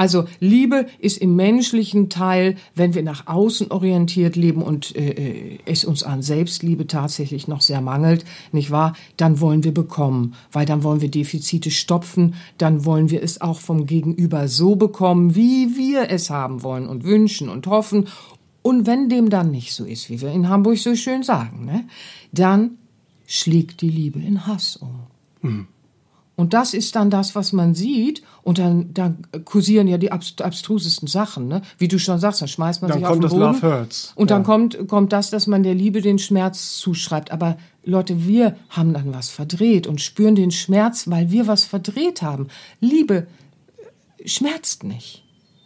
Also 0.00 0.24
Liebe 0.40 0.86
ist 0.98 1.18
im 1.18 1.36
menschlichen 1.36 2.08
Teil, 2.08 2.56
wenn 2.74 2.94
wir 2.94 3.02
nach 3.02 3.26
außen 3.26 3.70
orientiert 3.70 4.34
leben 4.34 4.62
und 4.62 4.96
äh, 4.96 5.10
äh, 5.10 5.58
es 5.66 5.84
uns 5.84 6.02
an 6.04 6.22
Selbstliebe 6.22 6.86
tatsächlich 6.86 7.48
noch 7.48 7.60
sehr 7.60 7.82
mangelt, 7.82 8.24
nicht 8.50 8.70
wahr? 8.70 8.94
Dann 9.18 9.40
wollen 9.40 9.62
wir 9.62 9.74
bekommen, 9.74 10.36
weil 10.52 10.64
dann 10.64 10.84
wollen 10.84 11.02
wir 11.02 11.10
Defizite 11.10 11.70
stopfen, 11.70 12.32
dann 12.56 12.86
wollen 12.86 13.10
wir 13.10 13.22
es 13.22 13.42
auch 13.42 13.60
vom 13.60 13.84
Gegenüber 13.84 14.48
so 14.48 14.74
bekommen, 14.74 15.34
wie 15.34 15.76
wir 15.76 16.08
es 16.08 16.30
haben 16.30 16.62
wollen 16.62 16.88
und 16.88 17.04
wünschen 17.04 17.50
und 17.50 17.66
hoffen. 17.66 18.08
Und 18.62 18.86
wenn 18.86 19.10
dem 19.10 19.28
dann 19.28 19.50
nicht 19.50 19.74
so 19.74 19.84
ist, 19.84 20.08
wie 20.08 20.22
wir 20.22 20.32
in 20.32 20.48
Hamburg 20.48 20.78
so 20.78 20.96
schön 20.96 21.22
sagen, 21.24 21.66
ne, 21.66 21.84
dann 22.32 22.78
schlägt 23.26 23.82
die 23.82 23.90
Liebe 23.90 24.18
in 24.18 24.46
Hass 24.46 24.76
um. 24.76 25.66
Und 26.40 26.54
das 26.54 26.74
ist 26.74 26.96
dann 26.96 27.10
das, 27.10 27.34
was 27.34 27.52
man 27.52 27.74
sieht. 27.74 28.22
Und 28.42 28.58
dann, 28.58 28.92
dann 28.94 29.18
kursieren 29.44 29.86
ja 29.86 29.98
die 29.98 30.10
abst- 30.10 30.40
abstrusesten 30.42 31.06
Sachen, 31.06 31.46
ne? 31.48 31.60
Wie 31.78 31.86
du 31.88 31.98
schon 31.98 32.18
sagst, 32.18 32.40
dann 32.40 32.48
schmeißt 32.48 32.80
man 32.82 32.90
Dann 32.90 32.98
sich 33.00 33.06
auf 33.06 33.12
den 33.16 33.22
das 33.22 33.30
Boden. 33.32 33.42
Love 33.42 33.62
Hurts. 33.62 34.12
Und 34.16 34.30
dann 34.30 34.40
Ja. 34.42 34.46
kommt, 34.46 34.88
kommt 34.88 35.12
das, 35.12 35.30
dass 35.30 35.46
man 35.46 35.62
der 35.62 35.74
Liebe 35.74 36.00
den 36.00 36.18
Schmerz 36.18 36.78
zuschreibt. 36.78 37.30
Aber 37.30 37.58
Leute, 37.84 38.26
wir 38.26 38.56
haben 38.70 38.94
dann 38.94 39.12
was 39.14 39.28
verdreht 39.28 39.86
und 39.86 40.00
spüren 40.00 40.34
den 40.34 40.50
Schmerz, 40.50 41.08
weil 41.10 41.30
wir 41.30 41.46
was 41.46 41.64
verdreht 41.64 42.22
haben. 42.22 42.48
Liebe 42.80 43.26
äh, 44.18 44.28
schmerzt 44.28 44.82
nicht. 44.84 45.22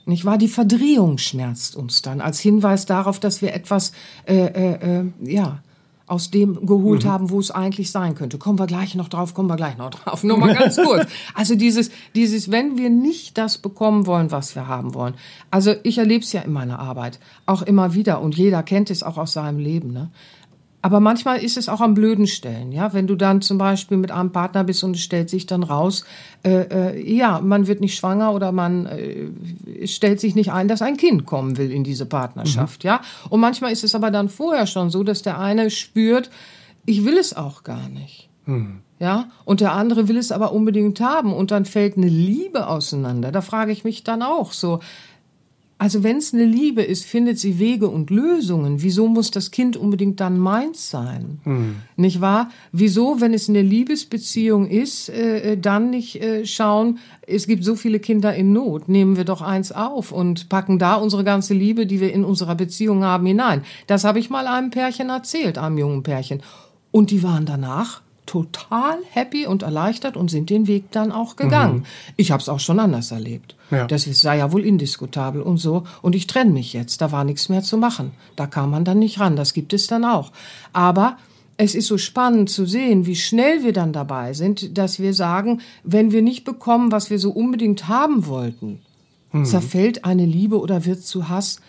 Nicht 0.06 0.24
wahr? 0.26 0.36
Die 0.36 0.48
Verdrehung 0.48 1.16
schmerzt 1.18 1.76
uns 1.76 2.02
dann 2.02 2.20
als 2.20 2.38
Hinweis 2.40 2.84
darauf, 2.84 3.20
dass 3.20 3.40
wir 3.40 3.54
etwas, 3.54 3.92
äh, 4.26 4.34
äh, 4.34 5.00
äh, 5.00 5.04
ja, 5.22 5.62
aus 6.06 6.30
dem 6.30 6.66
geholt 6.66 7.06
haben, 7.06 7.30
wo 7.30 7.40
es 7.40 7.50
eigentlich 7.50 7.90
sein 7.90 8.14
könnte. 8.14 8.36
Kommen 8.36 8.58
wir 8.58 8.66
gleich 8.66 8.94
noch 8.94 9.08
drauf, 9.08 9.32
kommen 9.32 9.48
wir 9.48 9.56
gleich 9.56 9.78
noch 9.78 9.90
drauf. 9.90 10.22
Nur 10.24 10.36
mal 10.36 10.54
ganz 10.54 10.76
kurz. 10.76 11.06
Also 11.34 11.54
dieses, 11.54 11.90
dieses, 12.14 12.50
wenn 12.50 12.76
wir 12.76 12.90
nicht 12.90 13.38
das 13.38 13.56
bekommen 13.58 14.06
wollen, 14.06 14.30
was 14.30 14.54
wir 14.54 14.68
haben 14.68 14.92
wollen. 14.92 15.14
Also 15.50 15.74
ich 15.82 15.98
erlebe 15.98 16.22
es 16.22 16.32
ja 16.32 16.42
in 16.42 16.52
meiner 16.52 16.78
Arbeit, 16.78 17.18
auch 17.46 17.62
immer 17.62 17.94
wieder 17.94 18.20
und 18.20 18.36
jeder 18.36 18.62
kennt 18.62 18.90
es 18.90 19.02
auch 19.02 19.16
aus 19.16 19.32
seinem 19.32 19.58
Leben. 19.58 19.92
Ne? 19.92 20.10
Aber 20.84 21.00
manchmal 21.00 21.42
ist 21.42 21.56
es 21.56 21.70
auch 21.70 21.80
an 21.80 21.94
blöden 21.94 22.26
Stellen, 22.26 22.70
ja. 22.70 22.92
Wenn 22.92 23.06
du 23.06 23.14
dann 23.14 23.40
zum 23.40 23.56
Beispiel 23.56 23.96
mit 23.96 24.10
einem 24.10 24.32
Partner 24.32 24.64
bist 24.64 24.84
und 24.84 24.96
es 24.96 25.02
stellt 25.02 25.30
sich 25.30 25.46
dann 25.46 25.62
raus, 25.62 26.04
äh, 26.44 26.90
äh, 26.90 27.10
ja, 27.10 27.40
man 27.40 27.66
wird 27.66 27.80
nicht 27.80 27.96
schwanger 27.96 28.34
oder 28.34 28.52
man 28.52 28.84
äh, 28.84 29.86
stellt 29.86 30.20
sich 30.20 30.34
nicht 30.34 30.52
ein, 30.52 30.68
dass 30.68 30.82
ein 30.82 30.98
Kind 30.98 31.24
kommen 31.24 31.56
will 31.56 31.72
in 31.72 31.84
diese 31.84 32.04
Partnerschaft, 32.04 32.84
ja. 32.84 33.00
Und 33.30 33.40
manchmal 33.40 33.72
ist 33.72 33.82
es 33.82 33.94
aber 33.94 34.10
dann 34.10 34.28
vorher 34.28 34.66
schon 34.66 34.90
so, 34.90 35.02
dass 35.04 35.22
der 35.22 35.38
eine 35.40 35.70
spürt, 35.70 36.28
ich 36.84 37.06
will 37.06 37.16
es 37.16 37.34
auch 37.34 37.62
gar 37.62 37.88
nicht. 37.88 38.28
Ja, 38.98 39.30
und 39.46 39.62
der 39.62 39.72
andere 39.72 40.08
will 40.08 40.18
es 40.18 40.32
aber 40.32 40.52
unbedingt 40.52 41.00
haben 41.00 41.32
und 41.32 41.50
dann 41.50 41.64
fällt 41.64 41.96
eine 41.96 42.08
Liebe 42.08 42.66
auseinander. 42.66 43.32
Da 43.32 43.40
frage 43.40 43.72
ich 43.72 43.84
mich 43.84 44.04
dann 44.04 44.22
auch 44.22 44.52
so, 44.52 44.80
also 45.84 46.02
wenn 46.02 46.16
es 46.16 46.32
eine 46.32 46.46
Liebe 46.46 46.80
ist, 46.80 47.04
findet 47.04 47.38
sie 47.38 47.58
Wege 47.58 47.88
und 47.90 48.08
Lösungen. 48.08 48.80
Wieso 48.80 49.06
muss 49.06 49.30
das 49.30 49.50
Kind 49.50 49.76
unbedingt 49.76 50.18
dann 50.18 50.38
meins 50.38 50.88
sein? 50.88 51.40
Nicht 51.96 52.22
wahr? 52.22 52.48
Wieso, 52.72 53.20
wenn 53.20 53.34
es 53.34 53.50
eine 53.50 53.60
Liebesbeziehung 53.60 54.66
ist, 54.66 55.10
äh, 55.10 55.52
äh, 55.52 55.56
dann 55.58 55.90
nicht 55.90 56.22
äh, 56.22 56.46
schauen, 56.46 57.00
es 57.26 57.46
gibt 57.46 57.64
so 57.64 57.76
viele 57.76 58.00
Kinder 58.00 58.34
in 58.34 58.54
Not, 58.54 58.88
nehmen 58.88 59.18
wir 59.18 59.24
doch 59.26 59.42
eins 59.42 59.72
auf 59.72 60.10
und 60.10 60.48
packen 60.48 60.78
da 60.78 60.94
unsere 60.94 61.22
ganze 61.22 61.52
Liebe, 61.52 61.84
die 61.84 62.00
wir 62.00 62.14
in 62.14 62.24
unserer 62.24 62.54
Beziehung 62.54 63.04
haben, 63.04 63.26
hinein. 63.26 63.60
Das 63.86 64.04
habe 64.04 64.18
ich 64.18 64.30
mal 64.30 64.46
einem 64.46 64.70
Pärchen 64.70 65.10
erzählt, 65.10 65.58
einem 65.58 65.76
jungen 65.76 66.02
Pärchen. 66.02 66.40
Und 66.92 67.10
die 67.10 67.22
waren 67.22 67.44
danach 67.44 68.00
total 68.26 68.98
happy 69.10 69.46
und 69.46 69.62
erleichtert 69.62 70.16
und 70.16 70.30
sind 70.30 70.50
den 70.50 70.66
Weg 70.66 70.90
dann 70.90 71.12
auch 71.12 71.36
gegangen. 71.36 71.84
Ich 72.16 72.30
habe 72.30 72.40
es 72.40 72.48
auch 72.48 72.60
schon 72.60 72.80
anders 72.80 73.10
erlebt. 73.10 73.54
Ja. 73.70 73.86
Das 73.86 74.04
sei 74.04 74.38
ja 74.38 74.52
wohl 74.52 74.64
indiskutabel 74.64 75.42
und 75.42 75.58
so. 75.58 75.84
Und 76.02 76.14
ich 76.14 76.26
trenne 76.26 76.50
mich 76.50 76.72
jetzt. 76.72 77.00
Da 77.00 77.12
war 77.12 77.24
nichts 77.24 77.48
mehr 77.48 77.62
zu 77.62 77.76
machen. 77.76 78.12
Da 78.36 78.46
kam 78.46 78.70
man 78.70 78.84
dann 78.84 78.98
nicht 78.98 79.20
ran. 79.20 79.36
Das 79.36 79.52
gibt 79.52 79.72
es 79.72 79.86
dann 79.86 80.04
auch. 80.04 80.32
Aber 80.72 81.18
es 81.56 81.74
ist 81.74 81.86
so 81.86 81.98
spannend 81.98 82.50
zu 82.50 82.66
sehen, 82.66 83.06
wie 83.06 83.16
schnell 83.16 83.62
wir 83.62 83.72
dann 83.72 83.92
dabei 83.92 84.32
sind, 84.32 84.76
dass 84.76 84.98
wir 84.98 85.14
sagen, 85.14 85.60
wenn 85.82 86.10
wir 86.10 86.22
nicht 86.22 86.44
bekommen, 86.44 86.90
was 86.92 87.10
wir 87.10 87.18
so 87.18 87.30
unbedingt 87.30 87.88
haben 87.88 88.26
wollten, 88.26 88.80
zerfällt 89.42 90.04
eine 90.04 90.26
Liebe 90.26 90.60
oder 90.60 90.84
wird 90.84 91.04
zu 91.04 91.28
Hass. 91.28 91.60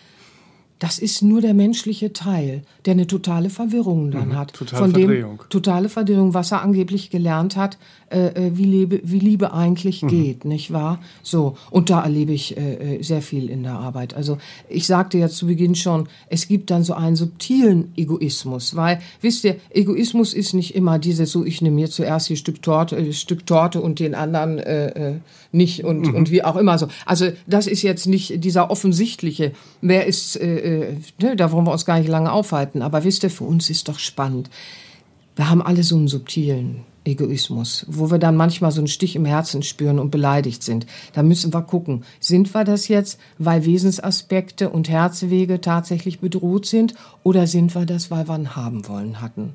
Das 0.78 0.98
ist 0.98 1.22
nur 1.22 1.40
der 1.40 1.54
menschliche 1.54 2.12
Teil, 2.12 2.62
der 2.84 2.92
eine 2.92 3.06
totale 3.06 3.48
Verwirrung 3.48 4.10
dann 4.10 4.36
hat. 4.36 4.52
totale 4.52 4.82
Von 4.82 4.92
dem, 4.92 5.08
Verdrehung. 5.08 5.42
totale 5.48 5.88
Verdrehung, 5.88 6.34
was 6.34 6.52
er 6.52 6.62
angeblich 6.62 7.08
gelernt 7.08 7.56
hat, 7.56 7.78
äh, 8.08 8.28
äh, 8.28 8.56
wie, 8.56 8.64
Liebe, 8.64 9.00
wie 9.02 9.18
Liebe 9.18 9.52
eigentlich 9.52 10.02
geht, 10.02 10.44
nicht 10.44 10.72
wahr? 10.72 11.00
So, 11.24 11.56
und 11.70 11.90
da 11.90 12.04
erlebe 12.04 12.32
ich 12.32 12.56
äh, 12.56 12.98
äh, 12.98 13.02
sehr 13.02 13.20
viel 13.20 13.50
in 13.50 13.64
der 13.64 13.72
Arbeit. 13.72 14.14
Also 14.14 14.38
ich 14.68 14.86
sagte 14.86 15.18
ja 15.18 15.28
zu 15.28 15.48
Beginn 15.48 15.74
schon, 15.74 16.08
es 16.28 16.46
gibt 16.46 16.70
dann 16.70 16.84
so 16.84 16.94
einen 16.94 17.16
subtilen 17.16 17.92
Egoismus, 17.96 18.76
weil, 18.76 19.00
wisst 19.22 19.42
ihr, 19.42 19.56
Egoismus 19.70 20.34
ist 20.34 20.54
nicht 20.54 20.76
immer 20.76 21.00
dieses 21.00 21.32
so, 21.32 21.44
ich 21.44 21.62
nehme 21.62 21.74
mir 21.74 21.90
zuerst 21.90 22.28
hier 22.28 22.36
Stück 22.36 22.62
Torte, 22.62 22.96
äh, 22.96 23.12
Stück 23.12 23.44
Torte 23.44 23.80
und 23.80 23.98
den 23.98 24.14
anderen 24.14 24.58
äh, 24.58 25.14
nicht 25.50 25.82
und, 25.82 26.14
und 26.14 26.30
wie 26.30 26.44
auch 26.44 26.56
immer 26.56 26.78
so. 26.78 26.86
Also 27.06 27.30
das 27.48 27.66
ist 27.66 27.82
jetzt 27.82 28.06
nicht 28.06 28.44
dieser 28.44 28.70
offensichtliche, 28.70 29.50
wer 29.80 30.06
ist, 30.06 30.36
äh, 30.36 30.94
ne, 31.20 31.34
da 31.34 31.50
wollen 31.50 31.66
wir 31.66 31.72
uns 31.72 31.84
gar 31.84 31.98
nicht 31.98 32.08
lange 32.08 32.30
aufhalten, 32.30 32.82
aber 32.82 33.02
wisst 33.02 33.24
ihr, 33.24 33.30
für 33.30 33.44
uns 33.44 33.68
ist 33.68 33.88
doch 33.88 33.98
spannend. 33.98 34.48
Wir 35.34 35.50
haben 35.50 35.60
alle 35.60 35.82
so 35.82 35.96
einen 35.96 36.06
subtilen 36.06 36.84
Egoismus, 37.06 37.86
wo 37.88 38.10
wir 38.10 38.18
dann 38.18 38.36
manchmal 38.36 38.72
so 38.72 38.80
einen 38.80 38.88
Stich 38.88 39.16
im 39.16 39.24
Herzen 39.24 39.62
spüren 39.62 39.98
und 39.98 40.10
beleidigt 40.10 40.62
sind. 40.62 40.86
Da 41.12 41.22
müssen 41.22 41.52
wir 41.52 41.62
gucken, 41.62 42.04
sind 42.20 42.54
wir 42.54 42.64
das 42.64 42.88
jetzt, 42.88 43.18
weil 43.38 43.64
Wesensaspekte 43.64 44.70
und 44.70 44.88
Herzwege 44.88 45.60
tatsächlich 45.60 46.20
bedroht 46.20 46.66
sind 46.66 46.94
oder 47.22 47.46
sind 47.46 47.74
wir 47.74 47.86
das, 47.86 48.10
weil 48.10 48.28
wir 48.28 48.34
einen 48.34 48.56
haben 48.56 48.88
wollen 48.88 49.20
hatten 49.20 49.54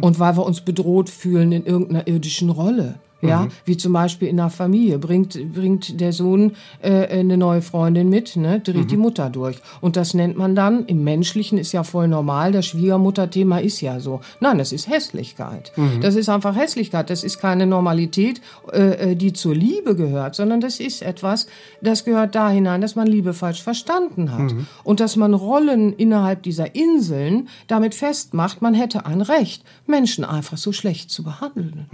und 0.00 0.18
weil 0.18 0.36
wir 0.36 0.44
uns 0.44 0.60
bedroht 0.60 1.10
fühlen 1.10 1.52
in 1.52 1.64
irgendeiner 1.66 2.06
irdischen 2.06 2.50
Rolle? 2.50 2.96
Ja, 3.28 3.48
wie 3.64 3.76
zum 3.76 3.92
Beispiel 3.92 4.28
in 4.28 4.40
einer 4.40 4.50
Familie 4.50 4.98
bringt 4.98 5.52
bringt 5.52 6.00
der 6.00 6.12
Sohn 6.12 6.52
äh, 6.80 7.06
eine 7.06 7.36
neue 7.36 7.62
Freundin 7.62 8.08
mit, 8.08 8.36
ne, 8.36 8.60
dreht 8.60 8.90
die 8.90 8.96
Mutter 8.96 9.30
durch 9.30 9.58
und 9.80 9.96
das 9.96 10.12
nennt 10.14 10.36
man 10.36 10.54
dann 10.54 10.86
im 10.86 11.04
Menschlichen 11.04 11.58
ist 11.58 11.72
ja 11.72 11.84
voll 11.84 12.08
normal. 12.08 12.52
Das 12.52 12.66
Schwiegermutterthema 12.66 13.58
ist 13.58 13.80
ja 13.80 14.00
so. 14.00 14.20
Nein, 14.40 14.58
das 14.58 14.72
ist 14.72 14.88
Hässlichkeit. 14.88 15.72
Das 16.00 16.16
ist 16.16 16.28
einfach 16.28 16.56
Hässlichkeit. 16.56 17.10
Das 17.10 17.22
ist 17.24 17.38
keine 17.38 17.66
Normalität, 17.66 18.40
äh, 18.72 19.12
äh, 19.12 19.14
die 19.16 19.32
zur 19.32 19.54
Liebe 19.54 19.94
gehört, 19.94 20.34
sondern 20.34 20.60
das 20.60 20.80
ist 20.80 21.02
etwas, 21.02 21.46
das 21.80 22.04
gehört 22.04 22.34
da 22.34 22.50
hinein, 22.50 22.80
dass 22.80 22.96
man 22.96 23.06
Liebe 23.06 23.34
falsch 23.34 23.62
verstanden 23.62 24.32
hat 24.32 24.52
und 24.84 25.00
dass 25.00 25.16
man 25.16 25.34
Rollen 25.34 25.92
innerhalb 25.92 26.42
dieser 26.42 26.74
Inseln 26.74 27.48
damit 27.68 27.94
festmacht, 27.94 28.62
man 28.62 28.74
hätte 28.74 29.06
ein 29.06 29.20
Recht, 29.20 29.62
Menschen 29.86 30.24
einfach 30.24 30.56
so 30.56 30.72
schlecht 30.72 31.10
zu 31.10 31.22
behandeln. 31.22 31.86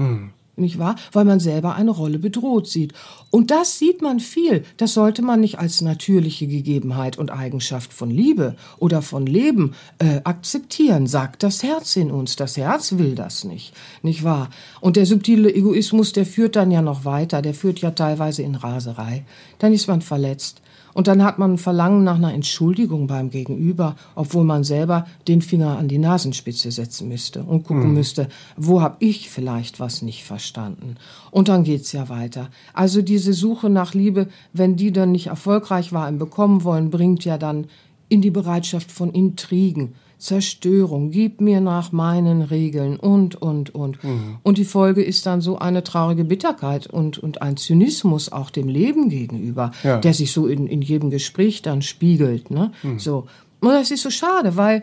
Nicht 0.61 0.79
wahr? 0.79 0.97
Weil 1.13 1.25
man 1.25 1.41
selber 1.41 1.75
eine 1.75 1.91
Rolle 1.91 2.19
bedroht 2.19 2.69
sieht. 2.69 2.93
Und 3.31 3.51
das 3.51 3.79
sieht 3.79 4.03
man 4.03 4.21
viel. 4.21 4.65
Das 4.77 4.95
sollte 4.95 5.23
man 5.23 5.41
nicht 5.41 5.59
als 5.59 5.81
natürliche 5.83 6.47
Gegebenheit 6.47 7.19
und 7.19 7.31
Eigenschaft 7.31 7.93
von 7.93 8.11
Liebe 8.11 8.57
oder 8.79 9.03
von 9.03 9.27
Leben 9.27 9.75
äh, 9.99 10.21
akzeptieren, 10.25 11.07
sagt 11.07 11.43
das 11.43 11.63
Herz 11.63 11.97
in 11.97 12.11
uns. 12.11 12.37
Das 12.37 12.57
Herz 12.57 12.93
will 12.99 13.15
das 13.15 13.45
nicht, 13.45 13.75
nicht 14.03 14.25
wahr? 14.25 14.51
Und 14.81 14.97
der 14.97 15.07
subtile 15.07 15.55
Egoismus, 15.55 16.13
der 16.13 16.27
führt 16.27 16.57
dann 16.57 16.71
ja 16.71 16.83
noch 16.83 17.05
weiter, 17.05 17.43
der 17.43 17.55
führt 17.55 17.81
ja 17.81 17.91
teilweise 17.91 18.43
in 18.43 18.55
Raserei. 18.55 19.25
Dann 19.59 19.73
ist 19.73 19.89
man 19.89 20.03
verletzt. 20.03 20.63
Und 20.99 21.07
dann 21.07 21.23
hat 21.23 21.39
man 21.39 21.53
ein 21.53 21.59
Verlangen 21.59 22.03
nach 22.03 22.17
einer 22.17 22.35
Entschuldigung 22.35 23.07
beim 23.07 23.31
Gegenüber, 23.31 23.95
obwohl 24.17 24.43
man 24.43 24.65
selber 24.65 25.07
den 25.29 25.43
Finger 25.43 25.79
an 25.79 25.87
die 25.87 25.97
Nasenspitze 25.97 26.73
setzen 26.73 27.07
müsste 27.07 27.45
und 27.45 27.63
gucken 27.63 27.91
mhm. 27.91 27.95
müsste, 27.95 28.29
wo 28.57 28.83
habe 28.83 28.97
ich 28.99 29.31
vielleicht 29.31 29.79
was 29.79 30.03
nicht 30.03 30.25
verstanden. 30.25 30.97
Und 31.31 31.47
dann 31.47 31.63
geht's 31.63 31.93
ja 31.93 32.09
weiter. 32.09 32.49
Also 32.75 33.01
diese 33.01 33.33
Suche 33.33 33.71
nach 33.71 33.95
Liebe, 33.95 34.27
wenn 34.53 34.75
die 34.75 34.91
dann 34.91 35.13
nicht 35.13 35.29
erfolgreich 35.29 35.93
war 35.93 36.09
im 36.09 36.19
Bekommen 36.19 36.65
wollen, 36.65 36.91
bringt 36.91 37.25
ja 37.25 37.39
dann 37.39 37.69
in 38.09 38.21
die 38.21 38.33
Bereitschaft 38.33 38.91
von 38.91 39.13
Intrigen, 39.13 39.95
Zerstörung, 40.19 41.11
gib 41.11 41.41
mir 41.41 41.61
nach 41.61 41.93
meinen 41.93 42.43
Regeln 42.43 42.97
und, 42.97 43.41
und, 43.41 43.75
und. 43.75 44.03
Mhm. 44.03 44.39
Und 44.43 44.59
die 44.59 44.65
Folge 44.65 45.03
ist 45.03 45.27
dann 45.27 45.41
so 45.41 45.59
eine 45.59 45.85
traurige 45.85 46.25
Bitterkeit 46.25 46.89
und, 46.89 47.19
und 47.19 47.41
ein 47.41 47.57
Zynismus 47.57 48.31
auch 48.33 48.51
dem 48.51 48.69
Leben 48.69 49.09
gegenüber, 49.09 49.71
ja. 49.85 49.99
der 49.99 50.15
sich 50.15 50.33
so 50.33 50.47
in, 50.47 50.67
in 50.67 50.83
jedem 50.83 51.11
Gespräch 51.11 51.63
dann 51.63 51.83
spiegelt. 51.83 52.51
Ne? 52.51 52.73
Mhm. 52.83 52.99
So. 52.99 53.27
Und 53.61 53.71
das 53.71 53.91
ist 53.91 54.03
so 54.03 54.11
schade, 54.11 54.57
weil 54.57 54.83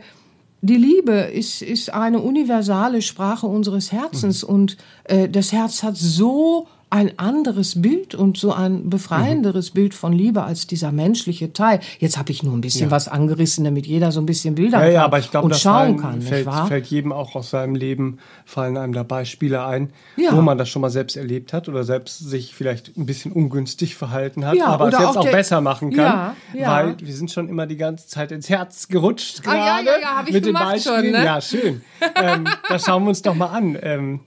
die 0.62 0.78
Liebe 0.78 1.12
ist, 1.12 1.62
ist 1.62 1.94
eine 1.94 2.20
universale 2.20 3.02
Sprache 3.02 3.46
unseres 3.46 3.92
Herzens 3.92 4.44
mhm. 4.44 4.54
und 4.54 4.78
äh, 5.04 5.30
das 5.30 5.52
Herz 5.52 5.84
hat 5.84 5.98
so 5.98 6.68
ein 6.96 7.20
anderes 7.20 7.82
Bild 7.82 8.16
und 8.16 8.38
so 8.38 8.54
ein 8.54 8.90
befreienderes 8.90 9.72
mhm. 9.72 9.76
Bild 9.76 9.94
von 9.94 10.14
Liebe 10.14 10.44
als 10.44 10.66
dieser 10.66 10.94
menschliche 10.94 11.52
Teil. 11.52 11.82
Jetzt 12.00 12.18
habe 12.18 12.32
ich 12.32 12.42
nur 12.42 12.54
ein 12.54 12.62
bisschen 12.62 12.88
ja. 12.88 12.92
was 12.92 13.10
angerissen, 13.10 13.66
damit 13.66 13.86
jeder 13.86 14.14
so 14.14 14.22
ein 14.22 14.26
bisschen 14.26 14.56
Bilder 14.56 14.86
ja, 14.86 14.92
ja, 14.92 15.04
aber 15.04 15.20
ich 15.20 15.30
glaube, 15.30 15.48
und 15.48 15.56
schauen 15.58 15.98
kann. 15.98 16.22
Fällt, 16.22 16.48
fällt 16.68 16.86
jedem 16.88 17.12
auch 17.12 17.36
aus 17.36 17.50
seinem 17.50 17.76
Leben, 17.76 18.20
fallen 18.46 18.78
einem 18.78 18.94
da 18.94 19.04
Beispiele 19.04 19.66
ein, 19.66 19.90
ja. 20.16 20.36
wo 20.36 20.42
man 20.42 20.58
das 20.58 20.70
schon 20.70 20.82
mal 20.82 20.90
selbst 20.90 21.18
erlebt 21.18 21.52
hat 21.52 21.68
oder 21.68 21.84
selbst 21.84 22.20
sich 22.20 22.56
vielleicht 22.56 22.96
ein 22.96 23.06
bisschen 23.06 23.34
ungünstig 23.34 23.96
verhalten 23.96 24.46
hat, 24.46 24.60
aber 24.62 24.88
es 24.88 24.94
jetzt 24.94 25.06
auch, 25.06 25.18
auch 25.18 25.32
besser 25.32 25.60
machen 25.60 25.92
kann, 25.92 26.06
ja, 26.06 26.36
ja. 26.54 26.72
weil 26.72 26.96
wir 27.00 27.14
sind 27.14 27.30
schon 27.30 27.50
immer 27.50 27.68
die 27.68 27.78
ganze 27.78 28.08
Zeit 28.08 28.32
ins 28.32 28.50
Herz 28.50 28.88
gerutscht 28.88 29.44
gerade 29.44 29.62
ah, 29.62 29.80
ja, 29.80 29.80
ja, 29.80 30.00
ja, 30.02 30.24
ich 30.26 30.34
mit 30.34 30.46
den 30.46 30.54
Beispielen. 30.54 31.04
Schon, 31.04 31.12
ne? 31.12 31.26
Ja, 31.26 31.42
schön. 31.42 31.82
ähm, 32.16 32.46
da 32.70 32.80
schauen 32.80 33.04
wir 33.04 33.10
uns 33.10 33.22
doch 33.22 33.36
mal 33.36 33.48
an, 33.48 33.78
ähm, 33.82 34.22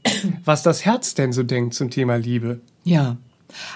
was 0.45 0.63
das 0.63 0.85
Herz 0.85 1.15
denn 1.15 1.33
so 1.33 1.43
denkt 1.43 1.75
zum 1.75 1.91
Thema 1.91 2.17
Liebe. 2.17 2.58
Ja. 2.89 3.17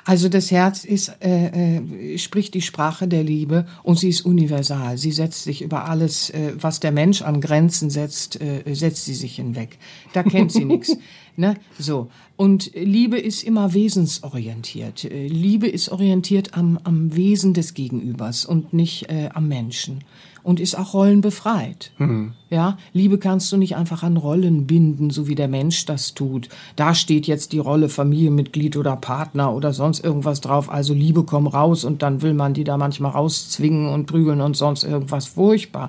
Also 0.04 0.28
das 0.28 0.50
Herz 0.50 0.84
ist, 0.84 1.12
äh, 1.20 1.78
äh, 1.78 2.18
spricht 2.18 2.54
die 2.54 2.60
Sprache 2.60 3.08
der 3.08 3.22
Liebe 3.22 3.66
und 3.82 3.98
sie 3.98 4.10
ist 4.10 4.22
universal. 4.22 4.98
Sie 4.98 5.12
setzt 5.12 5.44
sich 5.44 5.62
über 5.62 5.88
alles, 5.88 6.30
äh, 6.30 6.52
was 6.60 6.80
der 6.80 6.92
Mensch 6.92 7.22
an 7.22 7.40
Grenzen 7.40 7.88
setzt, 7.88 8.40
äh, 8.40 8.62
setzt 8.74 9.06
sie 9.06 9.14
sich 9.14 9.36
hinweg. 9.36 9.78
Da 10.12 10.22
kennt 10.22 10.52
sie 10.52 10.64
nichts. 10.64 10.96
Ne? 11.34 11.56
So. 11.78 12.10
Und 12.36 12.72
Liebe 12.74 13.18
ist 13.18 13.42
immer 13.42 13.72
wesensorientiert. 13.72 15.04
Äh, 15.04 15.28
Liebe 15.28 15.66
ist 15.66 15.88
orientiert 15.88 16.52
am, 16.52 16.78
am 16.84 17.16
Wesen 17.16 17.54
des 17.54 17.72
Gegenübers 17.72 18.44
und 18.44 18.74
nicht 18.74 19.08
äh, 19.08 19.30
am 19.32 19.48
Menschen 19.48 20.04
und 20.42 20.60
ist 20.60 20.74
auch 20.74 20.92
rollenbefreit. 20.92 21.92
Mhm. 21.96 22.34
Ja, 22.52 22.76
Liebe 22.92 23.16
kannst 23.16 23.50
du 23.50 23.56
nicht 23.56 23.76
einfach 23.76 24.02
an 24.02 24.18
Rollen 24.18 24.66
binden, 24.66 25.08
so 25.08 25.26
wie 25.26 25.34
der 25.34 25.48
Mensch 25.48 25.86
das 25.86 26.12
tut. 26.12 26.50
Da 26.76 26.94
steht 26.94 27.26
jetzt 27.26 27.52
die 27.52 27.58
Rolle 27.58 27.88
Familienmitglied 27.88 28.76
oder 28.76 28.94
Partner 28.94 29.54
oder 29.54 29.72
sonst 29.72 30.04
irgendwas 30.04 30.42
drauf. 30.42 30.70
Also 30.70 30.92
Liebe 30.92 31.24
komm 31.24 31.46
raus 31.46 31.82
und 31.82 32.02
dann 32.02 32.20
will 32.20 32.34
man 32.34 32.52
die 32.52 32.64
da 32.64 32.76
manchmal 32.76 33.12
rauszwingen 33.12 33.88
und 33.88 34.04
prügeln 34.04 34.42
und 34.42 34.54
sonst 34.54 34.84
irgendwas 34.84 35.28
furchtbar. 35.28 35.88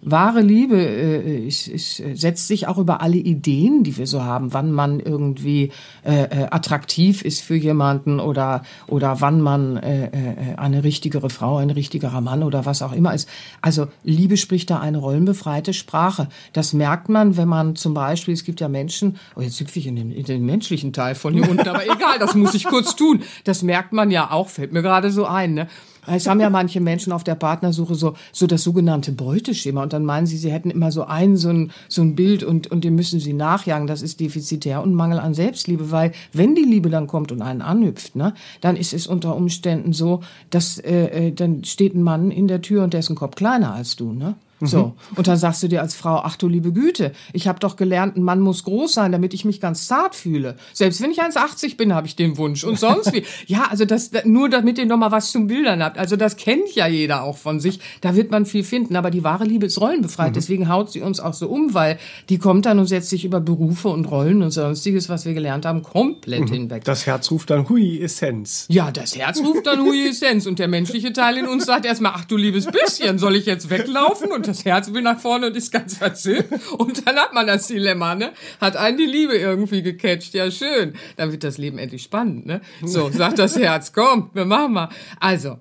Wahre 0.00 0.40
Liebe 0.40 0.80
äh, 0.80 1.46
ist, 1.46 1.68
ist, 1.68 2.02
setzt 2.14 2.48
sich 2.48 2.68
auch 2.68 2.78
über 2.78 3.02
alle 3.02 3.18
Ideen, 3.18 3.84
die 3.84 3.98
wir 3.98 4.06
so 4.06 4.22
haben, 4.22 4.54
wann 4.54 4.72
man 4.72 5.00
irgendwie 5.00 5.72
äh, 6.06 6.22
äh 6.22 6.46
attraktiv 6.50 7.20
ist 7.20 7.42
für 7.42 7.56
jemanden 7.56 8.18
oder 8.18 8.62
oder 8.86 9.20
wann 9.20 9.42
man 9.42 9.76
äh, 9.76 10.06
äh, 10.06 10.10
eine 10.56 10.84
richtigere 10.84 11.28
Frau, 11.28 11.58
ein 11.58 11.68
richtigerer 11.68 12.22
Mann 12.22 12.42
oder 12.42 12.64
was 12.64 12.80
auch 12.80 12.94
immer 12.94 13.12
ist. 13.12 13.28
Also 13.60 13.88
Liebe 14.04 14.38
spricht 14.38 14.70
da 14.70 14.80
eine 14.80 14.96
rollenbefreite 14.96 15.74
Sprache 15.74 15.97
Sprache. 15.98 16.28
Das 16.52 16.72
merkt 16.72 17.08
man, 17.08 17.36
wenn 17.36 17.48
man 17.48 17.74
zum 17.74 17.92
Beispiel, 17.92 18.32
es 18.34 18.44
gibt 18.44 18.60
ja 18.60 18.68
Menschen, 18.68 19.16
oh 19.34 19.40
jetzt 19.40 19.58
hüpfe 19.58 19.80
ich 19.80 19.86
in 19.86 19.96
den, 19.96 20.12
in 20.12 20.24
den 20.24 20.46
menschlichen 20.46 20.92
Teil 20.92 21.14
von 21.16 21.34
hier 21.34 21.48
unten, 21.48 21.66
aber 21.68 21.84
egal, 21.84 22.18
das 22.20 22.34
muss 22.34 22.54
ich 22.54 22.64
kurz 22.64 22.94
tun. 22.94 23.22
Das 23.44 23.62
merkt 23.62 23.92
man 23.92 24.10
ja 24.10 24.30
auch, 24.30 24.48
fällt 24.48 24.72
mir 24.72 24.82
gerade 24.82 25.10
so 25.10 25.26
ein. 25.26 25.54
Ne? 25.54 25.66
Es 26.06 26.28
haben 26.28 26.40
ja 26.40 26.50
manche 26.50 26.80
Menschen 26.80 27.12
auf 27.12 27.24
der 27.24 27.34
Partnersuche 27.34 27.96
so, 27.96 28.14
so 28.32 28.46
das 28.46 28.62
sogenannte 28.62 29.10
Beuteschema 29.12 29.82
und 29.82 29.92
dann 29.92 30.04
meinen 30.04 30.26
sie, 30.26 30.38
sie 30.38 30.52
hätten 30.52 30.70
immer 30.70 30.92
so 30.92 31.04
ein, 31.04 31.36
so 31.36 31.50
ein, 31.50 31.72
so 31.88 32.00
ein 32.00 32.14
Bild 32.14 32.44
und, 32.44 32.70
und 32.70 32.84
dem 32.84 32.94
müssen 32.94 33.18
sie 33.18 33.32
nachjagen. 33.32 33.88
Das 33.88 34.00
ist 34.00 34.20
defizitär 34.20 34.82
und 34.82 34.94
Mangel 34.94 35.18
an 35.18 35.34
Selbstliebe, 35.34 35.90
weil 35.90 36.12
wenn 36.32 36.54
die 36.54 36.62
Liebe 36.62 36.90
dann 36.90 37.08
kommt 37.08 37.32
und 37.32 37.42
einen 37.42 37.60
anhüpft, 37.60 38.14
ne, 38.14 38.34
dann 38.60 38.76
ist 38.76 38.94
es 38.94 39.08
unter 39.08 39.34
Umständen 39.34 39.92
so, 39.92 40.20
dass 40.50 40.78
äh, 40.78 41.28
äh 41.28 41.32
dann 41.32 41.64
steht 41.64 41.94
ein 41.94 42.02
Mann 42.02 42.30
in 42.30 42.46
der 42.46 42.62
Tür 42.62 42.84
und 42.84 42.94
ein 42.94 43.14
Kopf 43.16 43.34
kleiner 43.34 43.74
als 43.74 43.96
du, 43.96 44.12
ne? 44.12 44.36
So. 44.60 44.86
Mhm. 44.86 44.92
Und 45.16 45.28
dann 45.28 45.36
sagst 45.36 45.62
du 45.62 45.68
dir 45.68 45.80
als 45.80 45.94
Frau, 45.94 46.16
ach 46.16 46.36
du 46.36 46.48
liebe 46.48 46.72
Güte, 46.72 47.12
ich 47.32 47.46
habe 47.46 47.60
doch 47.60 47.76
gelernt, 47.76 48.16
ein 48.16 48.22
Mann 48.22 48.40
muss 48.40 48.64
groß 48.64 48.92
sein, 48.92 49.12
damit 49.12 49.34
ich 49.34 49.44
mich 49.44 49.60
ganz 49.60 49.86
zart 49.86 50.14
fühle. 50.14 50.56
Selbst 50.72 51.00
wenn 51.00 51.10
ich 51.10 51.22
1,80 51.22 51.76
bin, 51.76 51.94
habe 51.94 52.06
ich 52.06 52.16
den 52.16 52.36
Wunsch. 52.36 52.64
Und 52.64 52.78
sonst 52.78 53.12
wie. 53.12 53.24
Ja, 53.46 53.66
also 53.70 53.84
das, 53.84 54.10
nur 54.24 54.48
damit 54.48 54.78
ihr 54.78 54.86
noch 54.86 54.96
mal 54.96 55.10
was 55.10 55.30
zum 55.30 55.46
Bildern 55.46 55.82
habt. 55.82 55.96
Also 55.96 56.16
das 56.16 56.36
kennt 56.36 56.74
ja 56.74 56.86
jeder 56.86 57.22
auch 57.22 57.36
von 57.36 57.60
sich. 57.60 57.78
Da 58.00 58.16
wird 58.16 58.30
man 58.30 58.46
viel 58.46 58.64
finden. 58.64 58.96
Aber 58.96 59.10
die 59.10 59.24
wahre 59.24 59.44
Liebe 59.44 59.66
ist 59.66 59.80
rollenbefreit. 59.80 60.30
Mhm. 60.30 60.34
Deswegen 60.34 60.68
haut 60.68 60.90
sie 60.90 61.00
uns 61.00 61.20
auch 61.20 61.34
so 61.34 61.48
um, 61.48 61.72
weil 61.72 61.98
die 62.28 62.38
kommt 62.38 62.66
dann 62.66 62.78
und 62.78 62.86
setzt 62.86 63.10
sich 63.10 63.24
über 63.24 63.40
Berufe 63.40 63.88
und 63.88 64.06
Rollen 64.06 64.42
und 64.42 64.50
sonstiges, 64.50 65.08
was 65.08 65.24
wir 65.24 65.34
gelernt 65.34 65.66
haben, 65.66 65.82
komplett 65.82 66.50
mhm. 66.50 66.54
hinweg. 66.54 66.84
Das 66.84 67.06
Herz 67.06 67.30
ruft 67.30 67.50
dann 67.50 67.68
Hui 67.68 68.00
Essenz. 68.00 68.66
Ja, 68.68 68.90
das 68.90 69.16
Herz 69.16 69.40
ruft 69.40 69.66
dann 69.66 69.80
Hui 69.80 70.08
Essenz. 70.08 70.46
Und 70.46 70.58
der 70.58 70.68
menschliche 70.68 71.12
Teil 71.12 71.38
in 71.38 71.46
uns 71.46 71.66
sagt 71.66 71.86
erstmal, 71.86 72.12
ach 72.14 72.24
du 72.24 72.36
liebes 72.36 72.66
bisschen, 72.66 73.18
soll 73.18 73.36
ich 73.36 73.46
jetzt 73.46 73.70
weglaufen? 73.70 74.32
Und 74.32 74.47
das 74.48 74.64
Herz 74.64 74.92
will 74.92 75.02
nach 75.02 75.20
vorne 75.20 75.48
und 75.48 75.56
ist 75.56 75.70
ganz 75.70 75.96
verzückt. 75.96 76.52
Und 76.78 77.06
dann 77.06 77.16
hat 77.16 77.32
man 77.32 77.46
das 77.46 77.66
Dilemma, 77.66 78.14
ne? 78.14 78.32
Hat 78.60 78.76
einen 78.76 78.96
die 78.96 79.06
Liebe 79.06 79.36
irgendwie 79.36 79.82
gecatcht. 79.82 80.34
Ja, 80.34 80.50
schön. 80.50 80.94
Dann 81.16 81.30
wird 81.32 81.44
das 81.44 81.58
Leben 81.58 81.78
endlich 81.78 82.02
spannend, 82.02 82.46
ne? 82.46 82.60
So, 82.82 83.10
sagt 83.12 83.38
das 83.38 83.56
Herz, 83.56 83.92
komm, 83.92 84.30
wir 84.34 84.44
machen 84.44 84.72
mal. 84.72 84.88
Also, 85.20 85.58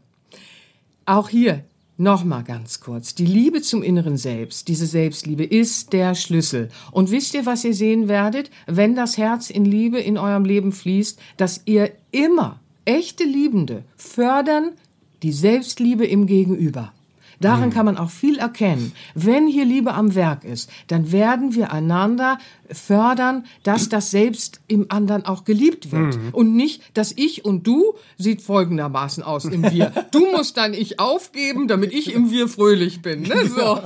auch 1.06 1.30
hier, 1.30 1.64
Nochmal 2.00 2.44
ganz 2.44 2.80
kurz. 2.80 3.16
Die 3.16 3.26
Liebe 3.26 3.64
zum 3.64 3.82
inneren 3.82 4.18
Selbst, 4.18 4.68
diese 4.68 4.86
Selbstliebe 4.86 5.44
ist 5.44 5.94
der 5.94 6.14
Schlüssel. 6.14 6.70
Und 6.92 7.10
wisst 7.10 7.34
ihr, 7.34 7.48
was 7.48 7.64
ihr 7.64 7.74
sehen 7.74 8.08
werdet? 8.08 8.52
Wenn 8.68 8.96
das 8.96 9.18
Herz 9.18 9.50
in 9.50 9.66
Liebe 9.66 10.00
in 10.00 10.20
eurem 10.20 10.46
Leben 10.46 10.72
fließt, 10.72 11.20
dass 11.38 11.64
ihr 11.66 11.92
immer 12.12 12.60
echte 12.86 13.24
Liebende 13.24 13.84
fördern 13.96 14.74
die 15.24 15.32
Selbstliebe 15.32 16.06
im 16.06 16.28
Gegenüber. 16.28 16.94
Daran 17.40 17.70
mhm. 17.70 17.74
kann 17.74 17.86
man 17.86 17.98
auch 17.98 18.10
viel 18.10 18.38
erkennen. 18.40 18.94
Wenn 19.14 19.48
hier 19.48 19.66
Liebe 19.66 19.94
am 19.94 20.16
Werk 20.16 20.44
ist, 20.44 20.70
dann 20.88 21.12
werden 21.12 21.54
wir 21.54 21.72
einander 21.72 22.40
fördern, 22.72 23.46
dass 23.64 23.90
das 23.90 24.12
selbst 24.12 24.60
im 24.68 24.88
anderen 24.90 25.26
auch 25.26 25.44
geliebt 25.44 25.92
wird. 25.92 26.18
Mhm. 26.18 26.30
Und 26.32 26.56
nicht, 26.56 26.82
dass 26.94 27.14
ich 27.16 27.46
und 27.46 27.66
du 27.66 27.94
sieht 28.18 28.42
folgendermaßen 28.42 29.24
aus 29.24 29.46
im 29.46 29.64
Wir. 29.72 29.92
Du 30.12 30.32
musst 30.32 30.58
dein 30.58 30.74
Ich 30.74 31.00
aufgeben, 31.00 31.68
damit 31.68 31.94
ich 31.94 32.14
im 32.14 32.32
Wir 32.32 32.48
fröhlich 32.48 33.02
bin. 33.02 33.24
Ne? 33.24 33.36
So. 33.58 33.80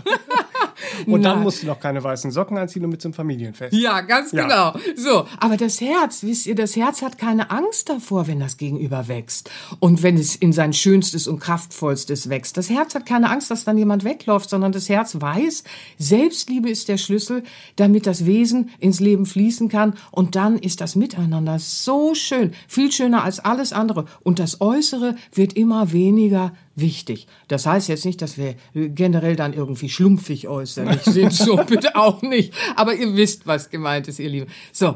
Und 1.05 1.23
dann 1.23 1.41
musst 1.41 1.63
du 1.63 1.67
noch 1.67 1.79
keine 1.79 2.03
weißen 2.03 2.31
Socken 2.31 2.57
anziehen 2.57 2.83
und 2.83 2.91
mit 2.91 3.01
zum 3.01 3.13
Familienfest. 3.13 3.73
Ja, 3.73 4.01
ganz 4.01 4.31
ja. 4.31 4.43
genau. 4.43 4.73
So, 4.95 5.25
aber 5.39 5.57
das 5.57 5.81
Herz, 5.81 6.23
wisst 6.23 6.47
ihr, 6.47 6.55
das 6.55 6.75
Herz 6.75 7.01
hat 7.01 7.17
keine 7.17 7.51
Angst 7.51 7.89
davor, 7.89 8.27
wenn 8.27 8.39
das 8.39 8.57
Gegenüber 8.57 9.07
wächst 9.07 9.49
und 9.79 10.03
wenn 10.03 10.17
es 10.17 10.35
in 10.35 10.53
sein 10.53 10.73
schönstes 10.73 11.27
und 11.27 11.39
kraftvollstes 11.39 12.29
wächst. 12.29 12.57
Das 12.57 12.69
Herz 12.69 12.95
hat 12.95 13.05
keine 13.05 13.29
Angst, 13.29 13.51
dass 13.51 13.63
dann 13.63 13.77
jemand 13.77 14.03
wegläuft, 14.03 14.49
sondern 14.49 14.71
das 14.71 14.89
Herz 14.89 15.19
weiß, 15.19 15.63
Selbstliebe 15.97 16.69
ist 16.69 16.87
der 16.87 16.97
Schlüssel, 16.97 17.43
damit 17.75 18.07
das 18.07 18.25
Wesen 18.25 18.69
ins 18.79 18.99
Leben 18.99 19.25
fließen 19.25 19.69
kann 19.69 19.93
und 20.11 20.35
dann 20.35 20.57
ist 20.57 20.81
das 20.81 20.95
Miteinander 20.95 21.59
so 21.59 22.15
schön, 22.15 22.53
viel 22.67 22.91
schöner 22.91 23.23
als 23.23 23.39
alles 23.39 23.73
andere 23.73 24.05
und 24.23 24.39
das 24.39 24.61
Äußere 24.61 25.15
wird 25.33 25.53
immer 25.53 25.91
weniger 25.91 26.53
wichtig. 26.75 27.27
Das 27.47 27.65
heißt 27.65 27.89
jetzt 27.89 28.05
nicht, 28.05 28.21
dass 28.21 28.37
wir 28.37 28.55
generell 28.73 29.35
dann 29.35 29.53
irgendwie 29.53 29.89
schlumpfig 29.89 30.47
äußerlich 30.47 31.03
sind, 31.03 31.33
so 31.33 31.55
bitte 31.67 31.95
auch 31.95 32.21
nicht. 32.21 32.53
Aber 32.75 32.93
ihr 32.95 33.15
wisst, 33.15 33.47
was 33.47 33.69
gemeint 33.69 34.07
ist, 34.07 34.19
ihr 34.19 34.29
Lieben. 34.29 34.47
So. 34.71 34.95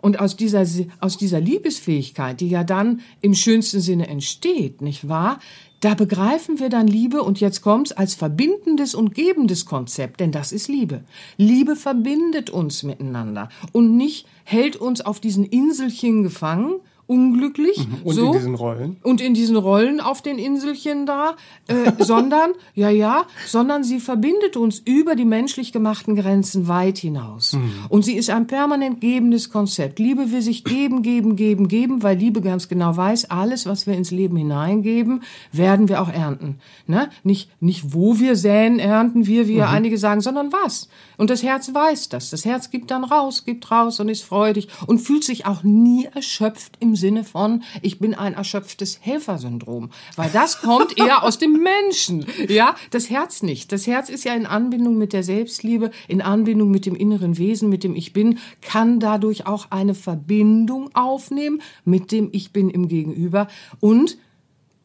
Und 0.00 0.20
aus 0.20 0.36
dieser, 0.36 0.66
aus 1.00 1.16
dieser 1.16 1.40
Liebesfähigkeit, 1.40 2.40
die 2.40 2.48
ja 2.48 2.64
dann 2.64 3.00
im 3.20 3.34
schönsten 3.34 3.80
Sinne 3.80 4.08
entsteht, 4.08 4.82
nicht 4.82 5.08
wahr? 5.08 5.38
da 5.80 5.94
begreifen 5.94 6.60
wir 6.60 6.68
dann 6.68 6.86
Liebe 6.86 7.22
und 7.22 7.40
jetzt 7.40 7.62
kommt's 7.62 7.92
als 7.92 8.14
verbindendes 8.14 8.94
und 8.94 9.14
gebendes 9.14 9.64
Konzept, 9.64 10.20
denn 10.20 10.30
das 10.30 10.52
ist 10.52 10.68
Liebe. 10.68 11.04
Liebe 11.38 11.74
verbindet 11.74 12.50
uns 12.50 12.82
miteinander 12.82 13.48
und 13.72 13.96
nicht 13.96 14.26
hält 14.44 14.76
uns 14.76 15.00
auf 15.00 15.20
diesen 15.20 15.44
Inselchen 15.46 16.22
gefangen, 16.22 16.80
unglücklich. 17.10 17.76
Mhm. 17.76 17.94
Und 18.04 18.14
so, 18.14 18.26
in 18.26 18.32
diesen 18.32 18.54
Rollen. 18.54 18.96
Und 19.02 19.20
in 19.20 19.34
diesen 19.34 19.56
Rollen 19.56 20.00
auf 20.00 20.22
den 20.22 20.38
Inselchen 20.38 21.06
da, 21.06 21.34
äh, 21.66 21.90
sondern, 21.98 22.52
ja, 22.76 22.88
ja, 22.88 23.24
sondern 23.46 23.82
sie 23.82 23.98
verbindet 23.98 24.56
uns 24.56 24.78
über 24.78 25.16
die 25.16 25.24
menschlich 25.24 25.72
gemachten 25.72 26.14
Grenzen 26.14 26.68
weit 26.68 26.98
hinaus. 26.98 27.54
Mhm. 27.54 27.72
Und 27.88 28.04
sie 28.04 28.14
ist 28.14 28.30
ein 28.30 28.46
permanent 28.46 29.00
gebendes 29.00 29.50
Konzept. 29.50 29.98
Liebe 29.98 30.30
will 30.30 30.40
sich 30.40 30.62
geben, 30.62 31.02
geben, 31.02 31.34
geben, 31.34 31.66
geben, 31.66 32.04
weil 32.04 32.16
Liebe 32.16 32.42
ganz 32.42 32.68
genau 32.68 32.96
weiß, 32.96 33.28
alles, 33.30 33.66
was 33.66 33.88
wir 33.88 33.94
ins 33.94 34.12
Leben 34.12 34.36
hineingeben, 34.36 35.24
werden 35.50 35.88
wir 35.88 36.02
auch 36.02 36.10
ernten. 36.10 36.58
Ne? 36.86 37.10
Nicht, 37.24 37.50
nicht 37.60 37.92
wo 37.92 38.20
wir 38.20 38.36
säen, 38.36 38.78
ernten 38.78 39.26
wir, 39.26 39.48
wie 39.48 39.56
ja 39.56 39.68
einige 39.68 39.98
sagen, 39.98 40.20
sondern 40.20 40.52
was. 40.52 40.88
Und 41.16 41.28
das 41.28 41.42
Herz 41.42 41.74
weiß 41.74 42.08
das. 42.08 42.30
Das 42.30 42.44
Herz 42.44 42.70
gibt 42.70 42.92
dann 42.92 43.02
raus, 43.02 43.44
gibt 43.44 43.68
raus 43.70 43.98
und 43.98 44.08
ist 44.08 44.22
freudig 44.22 44.68
und 44.86 45.00
fühlt 45.00 45.24
sich 45.24 45.44
auch 45.46 45.64
nie 45.64 46.06
erschöpft 46.14 46.76
im 46.78 46.99
Sinne 47.00 47.24
von, 47.24 47.64
ich 47.82 47.98
bin 47.98 48.14
ein 48.14 48.34
erschöpftes 48.34 49.00
Helfersyndrom. 49.02 49.90
Weil 50.14 50.30
das 50.30 50.60
kommt 50.60 50.96
eher 50.96 51.24
aus 51.24 51.38
dem 51.38 51.60
Menschen. 51.60 52.26
Ja, 52.48 52.76
das 52.90 53.10
Herz 53.10 53.42
nicht. 53.42 53.72
Das 53.72 53.88
Herz 53.88 54.08
ist 54.08 54.24
ja 54.24 54.34
in 54.34 54.46
Anbindung 54.46 54.96
mit 54.96 55.12
der 55.12 55.24
Selbstliebe, 55.24 55.90
in 56.06 56.22
Anbindung 56.22 56.70
mit 56.70 56.86
dem 56.86 56.94
inneren 56.94 57.38
Wesen, 57.38 57.68
mit 57.68 57.82
dem 57.82 57.96
Ich 57.96 58.12
Bin, 58.12 58.38
kann 58.60 59.00
dadurch 59.00 59.46
auch 59.46 59.70
eine 59.70 59.94
Verbindung 59.94 60.90
aufnehmen 60.94 61.60
mit 61.84 62.12
dem 62.12 62.28
Ich 62.30 62.52
Bin 62.52 62.70
im 62.70 62.86
Gegenüber 62.86 63.48
und 63.80 64.18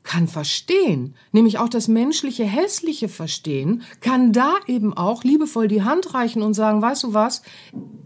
kann 0.06 0.28
verstehen, 0.28 1.16
nämlich 1.32 1.58
auch 1.58 1.68
das 1.68 1.88
menschliche, 1.88 2.46
hässliche 2.46 3.10
Verstehen, 3.10 3.82
kann 4.02 4.32
da 4.32 4.54
eben 4.68 4.96
auch 4.96 5.24
liebevoll 5.24 5.68
die 5.68 5.84
Hand 5.84 6.14
reichen 6.14 6.44
und 6.44 6.54
sagen, 6.54 6.82
weißt 6.82 7.04
du 7.04 7.14
was, 7.14 7.42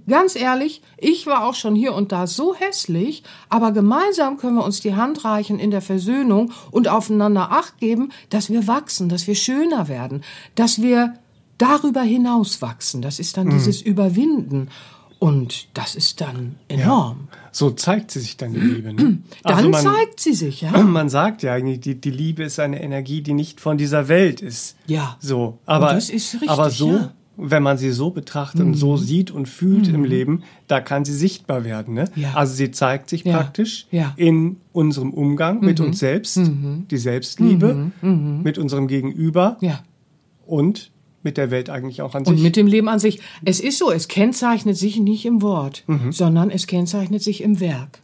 ganz 0.08 0.36
ehrlich, 0.36 0.82
ich 0.98 1.28
war 1.28 1.46
auch 1.46 1.56
schon 1.56 1.76
hier 1.76 1.94
und 1.94 2.12
da 2.12 2.26
so 2.26 2.56
hässlich, 2.56 3.24
aber 3.50 3.72
gemeinsam 3.72 4.38
können 4.38 4.56
wir 4.56 4.64
uns 4.64 4.80
die 4.80 4.96
Hand 4.96 5.26
reichen 5.26 5.60
in 5.60 5.72
der 5.72 5.82
Versöhnung 5.82 6.52
und 6.72 6.88
aufeinander 6.88 7.52
Acht 7.52 7.78
geben, 7.78 8.10
dass 8.30 8.50
wir 8.50 8.66
wachsen, 8.66 9.10
dass 9.10 9.28
wir 9.28 9.36
schöner 9.36 9.88
werden, 9.88 10.24
dass 10.56 10.82
wir 10.82 11.16
darüber 11.58 12.02
hinaus 12.02 12.62
wachsen. 12.62 13.02
Das 13.02 13.20
ist 13.20 13.38
dann 13.38 13.50
dieses 13.50 13.82
Überwinden. 13.82 14.70
Und 15.20 15.68
das 15.78 15.96
ist 15.96 16.22
dann 16.22 16.56
enorm. 16.70 17.28
So 17.52 17.72
zeigt 17.72 18.12
sie 18.12 18.22
sich 18.22 18.38
dann 18.38 18.54
die 18.54 18.60
Liebe. 18.62 18.94
Ne? 18.94 19.18
Dann 19.44 19.54
Also 19.56 19.70
man, 19.70 19.82
zeigt 19.84 20.20
sie 20.22 20.34
sich, 20.34 20.62
ja. 20.62 20.72
Man 20.84 21.10
sagt 21.10 21.44
ja 21.44 21.54
eigentlich, 21.54 21.82
die, 21.82 22.00
die 22.00 22.12
Liebe 22.12 22.44
ist 22.44 22.58
eine 22.60 22.82
Energie, 22.82 23.22
die 23.22 23.34
nicht 23.34 23.60
von 23.60 23.78
dieser 23.78 24.08
Welt 24.08 24.42
ist. 24.42 24.78
Ja. 24.88 25.18
So, 25.20 25.60
aber, 25.66 25.90
Und 25.90 25.96
das 25.96 26.10
ist 26.10 26.36
richtig, 26.36 26.50
aber 26.50 26.70
so, 26.70 26.92
ja. 26.94 27.12
wenn 27.36 27.64
man 27.64 27.78
sie 27.78 27.92
so 27.92 28.12
betrachtet 28.12 28.62
und 28.62 28.76
so 28.76 28.96
sieht 28.96 29.30
und 29.32 29.48
fühlt 29.50 29.90
im 29.90 30.06
Leben, 30.06 30.44
da 30.68 30.80
kann 30.80 31.04
sie 31.04 31.14
sichtbar 31.14 31.66
werden. 31.66 31.96
Ne? 31.96 32.06
Ja. 32.16 32.36
Also 32.36 32.54
sie 32.54 32.72
zeigt 32.72 33.10
sich 33.10 33.26
Ja. 33.26 33.36
praktisch 33.38 33.88
Ja. 33.92 34.14
in 34.16 34.56
unserem 34.72 35.12
Umgang 35.12 35.60
mit 35.60 35.82
uns 35.82 36.00
selbst, 36.00 36.40
die 36.40 36.98
Selbstliebe, 36.98 37.92
mit 38.02 38.58
unserem 38.58 38.88
Gegenüber 38.88 39.58
Ja. 39.60 39.82
und 40.46 40.92
mit 41.24 41.38
der 41.38 41.52
Welt 41.52 41.70
eigentlich 41.70 42.02
auch 42.02 42.16
an 42.16 42.26
Und 42.26 42.36
sich. 42.36 42.44
mit 42.44 42.56
dem 42.56 42.68
Leben 42.68 42.88
an 42.90 43.00
sich. 43.00 43.20
Es 43.46 43.60
ist 43.60 43.78
so, 43.78 43.92
es 43.92 44.08
kennzeichnet 44.08 44.78
sich 44.78 45.00
nicht 45.00 45.26
im 45.26 45.42
Wort, 45.42 45.84
Mhm. 45.88 46.12
sondern 46.12 46.50
es 46.50 46.66
kennzeichnet 46.68 47.22
sich 47.24 47.42
im 47.42 47.60
Werk. 47.60 48.00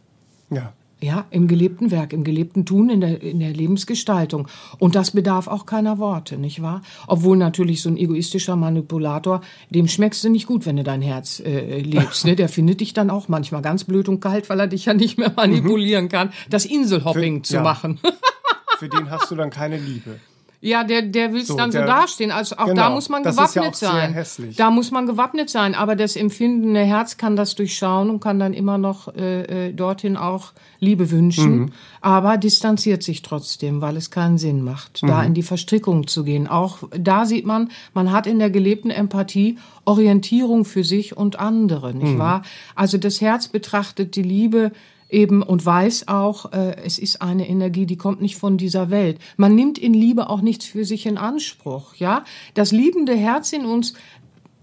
ja. 0.50 0.72
Ja, 0.98 1.26
im 1.30 1.46
gelebten 1.46 1.90
Werk, 1.90 2.14
im 2.14 2.24
gelebten 2.24 2.64
Tun, 2.64 2.88
in 2.88 3.02
der, 3.02 3.20
in 3.22 3.38
der 3.38 3.52
Lebensgestaltung. 3.52 4.48
Und 4.78 4.94
das 4.94 5.10
bedarf 5.10 5.46
auch 5.46 5.66
keiner 5.66 5.98
Worte, 5.98 6.38
nicht 6.38 6.62
wahr? 6.62 6.80
Obwohl 7.06 7.36
natürlich 7.36 7.82
so 7.82 7.90
ein 7.90 7.98
egoistischer 7.98 8.56
Manipulator, 8.56 9.42
dem 9.68 9.88
schmeckst 9.88 10.24
du 10.24 10.30
nicht 10.30 10.46
gut, 10.46 10.64
wenn 10.64 10.76
du 10.76 10.84
dein 10.84 11.02
Herz 11.02 11.38
äh, 11.40 11.80
lebst. 11.82 12.24
Ne? 12.24 12.34
Der 12.34 12.48
findet 12.48 12.80
dich 12.80 12.94
dann 12.94 13.10
auch 13.10 13.28
manchmal 13.28 13.60
ganz 13.60 13.84
blöd 13.84 14.08
und 14.08 14.20
kalt, 14.20 14.48
weil 14.48 14.58
er 14.58 14.68
dich 14.68 14.86
ja 14.86 14.94
nicht 14.94 15.18
mehr 15.18 15.30
manipulieren 15.36 16.08
kann, 16.08 16.32
das 16.48 16.64
Inselhopping 16.64 17.36
Für- 17.36 17.42
zu 17.42 17.54
ja. 17.56 17.62
machen. 17.62 18.00
Für 18.78 18.88
den 18.88 19.10
hast 19.10 19.30
du 19.30 19.34
dann 19.36 19.50
keine 19.50 19.76
Liebe. 19.76 20.18
Ja, 20.60 20.84
der, 20.84 21.02
der 21.02 21.32
will 21.32 21.42
es 21.42 21.48
So, 21.48 21.56
dann 21.56 21.70
so 21.70 21.78
der- 21.78 21.86
dastehen. 21.86 22.30
Also 22.30 22.56
auch 22.56 22.66
da 22.66 22.72
Genau, 22.72 22.90
muss 22.92 23.08
man 23.08 23.22
das 23.22 23.34
ist 23.34 23.38
ja 23.38 23.44
gewappnet 23.62 23.74
auch 23.74 23.74
sehr 23.78 23.88
sein. 23.90 24.12
hässlich. 24.14 24.56
Da 24.56 24.70
muss 24.70 24.90
man 24.90 25.06
gewappnet 25.06 25.50
sein. 25.50 25.74
Aber 25.74 25.96
das 25.96 26.16
empfindende 26.16 26.80
Herz 26.80 27.16
kann 27.18 27.36
das 27.36 27.54
durchschauen 27.54 28.10
und 28.10 28.20
kann 28.20 28.38
dann 28.38 28.52
immer 28.54 28.78
noch 28.78 29.14
äh, 29.14 29.68
äh, 29.68 29.72
dorthin 29.72 30.16
auch 30.16 30.52
Liebe 30.80 31.10
wünschen. 31.10 31.58
Mhm. 31.58 31.72
Aber 32.00 32.36
distanziert 32.38 33.02
sich 33.02 33.22
trotzdem, 33.22 33.80
weil 33.80 33.96
es 33.96 34.10
keinen 34.10 34.38
Sinn 34.38 34.62
macht, 34.64 35.02
da 35.02 35.20
Mhm. 35.20 35.26
in 35.28 35.34
die 35.34 35.42
Verstrickung 35.42 36.06
zu 36.06 36.24
gehen. 36.24 36.46
Auch 36.48 36.78
da 36.98 37.26
sieht 37.26 37.46
man, 37.46 37.70
man 37.94 38.10
hat 38.12 38.26
in 38.26 38.38
der 38.38 38.50
gelebten 38.50 38.90
Empathie 38.90 39.58
Orientierung 39.84 40.64
für 40.64 40.84
sich 40.84 41.16
und 41.16 41.38
andere, 41.38 41.94
nicht 41.94 42.14
Mhm. 42.14 42.18
wahr? 42.18 42.42
Also 42.74 42.98
das 42.98 43.20
Herz 43.20 43.48
betrachtet 43.48 44.16
die 44.16 44.22
Liebe 44.22 44.72
eben 45.08 45.42
und 45.42 45.64
weiß 45.64 46.08
auch, 46.08 46.52
äh, 46.52 46.76
es 46.84 46.98
ist 46.98 47.22
eine 47.22 47.48
Energie, 47.48 47.86
die 47.86 47.96
kommt 47.96 48.20
nicht 48.20 48.36
von 48.36 48.56
dieser 48.56 48.90
Welt. 48.90 49.18
Man 49.36 49.54
nimmt 49.54 49.78
in 49.78 49.94
Liebe 49.94 50.28
auch 50.28 50.40
nichts 50.40 50.64
für 50.64 50.84
sich 50.84 51.06
in 51.06 51.18
Anspruch, 51.18 51.94
ja? 51.94 52.24
Das 52.54 52.72
liebende 52.72 53.14
Herz 53.14 53.52
in 53.52 53.66
uns 53.66 53.94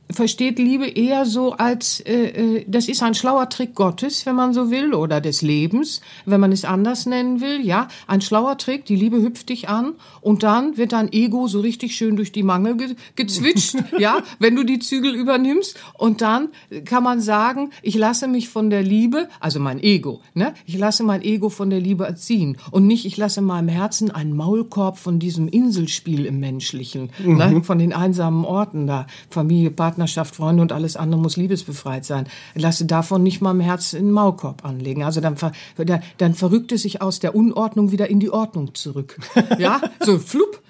versteht 0.10 0.60
Liebe 0.60 0.88
eher 0.88 1.26
so 1.26 1.54
als, 1.54 2.00
äh, 2.02 2.58
äh, 2.58 2.66
das 2.68 2.88
ist 2.88 3.02
ein 3.04 3.14
schlauer 3.16 3.50
Trick 3.50 3.74
Gottes, 3.76 4.26
wenn 4.26 4.36
man 4.36 4.54
so 4.54 4.70
will, 4.70 4.94
oder 4.94 5.22
des 5.22 5.42
Lebens, 5.42 6.02
wenn 6.26 6.40
man 6.40 6.52
es 6.52 6.66
anders 6.66 7.06
nennen 7.06 7.42
will, 7.42 7.66
ja, 7.66 7.88
ein 8.08 8.22
schlauer 8.22 8.58
Trick, 8.58 8.86
die 8.86 8.96
Liebe 8.96 9.22
hüpft 9.22 9.50
dich 9.50 9.70
an 9.70 9.94
und 10.22 10.44
dann 10.44 10.78
wird 10.78 10.92
dein 10.92 11.12
Ego 11.12 11.48
so 11.48 11.62
richtig 11.62 11.96
schön 11.96 12.16
durch 12.16 12.32
die 12.32 12.44
Mangel 12.44 12.78
ge 12.78 12.96
gezwitscht, 13.16 13.76
ja, 14.00 14.20
wenn 14.40 14.56
du 14.56 14.64
die 14.64 14.80
Zügel 14.80 15.16
übernimmst. 15.16 15.80
Und 15.98 16.22
dann 16.22 16.50
kann 16.86 17.04
man 17.04 17.22
sagen, 17.22 17.72
ich 17.82 17.96
lasse 17.96 18.28
mich 18.28 18.50
von 18.50 18.70
der 18.70 18.84
Liebe, 18.84 19.30
also 19.40 19.60
mein 19.60 19.82
Ego, 19.82 20.22
ne, 20.34 20.54
ich 20.66 20.78
lasse 20.78 21.04
mein 21.04 21.22
Ego 21.22 21.50
von 21.50 21.70
der 21.70 21.80
Liebe 21.80 22.06
erziehen 22.06 22.58
und 22.72 22.88
nicht, 22.88 23.06
ich 23.06 23.18
lasse 23.18 23.42
meinem 23.42 23.70
Herzen 23.70 24.12
einen 24.12 24.36
Maulkorb 24.36 24.98
von 24.98 25.20
diesem 25.20 25.48
Inselspiel 25.48 26.26
im 26.26 26.40
Menschlichen, 26.40 27.10
ne, 27.24 27.64
von 27.64 27.80
den 27.80 27.94
einsamen 27.94 28.46
Orten 28.46 28.88
da, 28.88 29.08
Familie, 29.30 29.72
Partnerschaft, 30.04 30.36
Freunde 30.36 30.62
und 30.62 30.74
alles 30.74 30.98
andere 30.98 31.22
muss 31.22 31.38
liebesbefreit 31.38 32.04
sein. 32.04 32.28
Lasse 32.56 32.86
davon 32.86 33.24
nicht 33.24 33.42
mal 33.42 33.52
im 33.52 33.62
Herz 33.62 33.94
in 33.94 34.08
den 34.08 34.12
Maulkorb 34.12 34.66
anlegen. 34.66 35.04
Also 35.04 35.22
dann, 35.22 35.38
dann, 35.78 36.04
dann 36.18 36.34
verrückt 36.34 36.74
es 36.74 36.82
sich 36.82 37.02
aus 37.02 37.20
der 37.20 37.36
Unordnung 37.36 37.94
wieder 37.94 38.10
in 38.10 38.20
die 38.20 38.30
Ordnung 38.30 38.76
zurück. 38.76 39.18
Ja, 39.60 39.82
so 40.02 40.20
flupp 40.20 40.63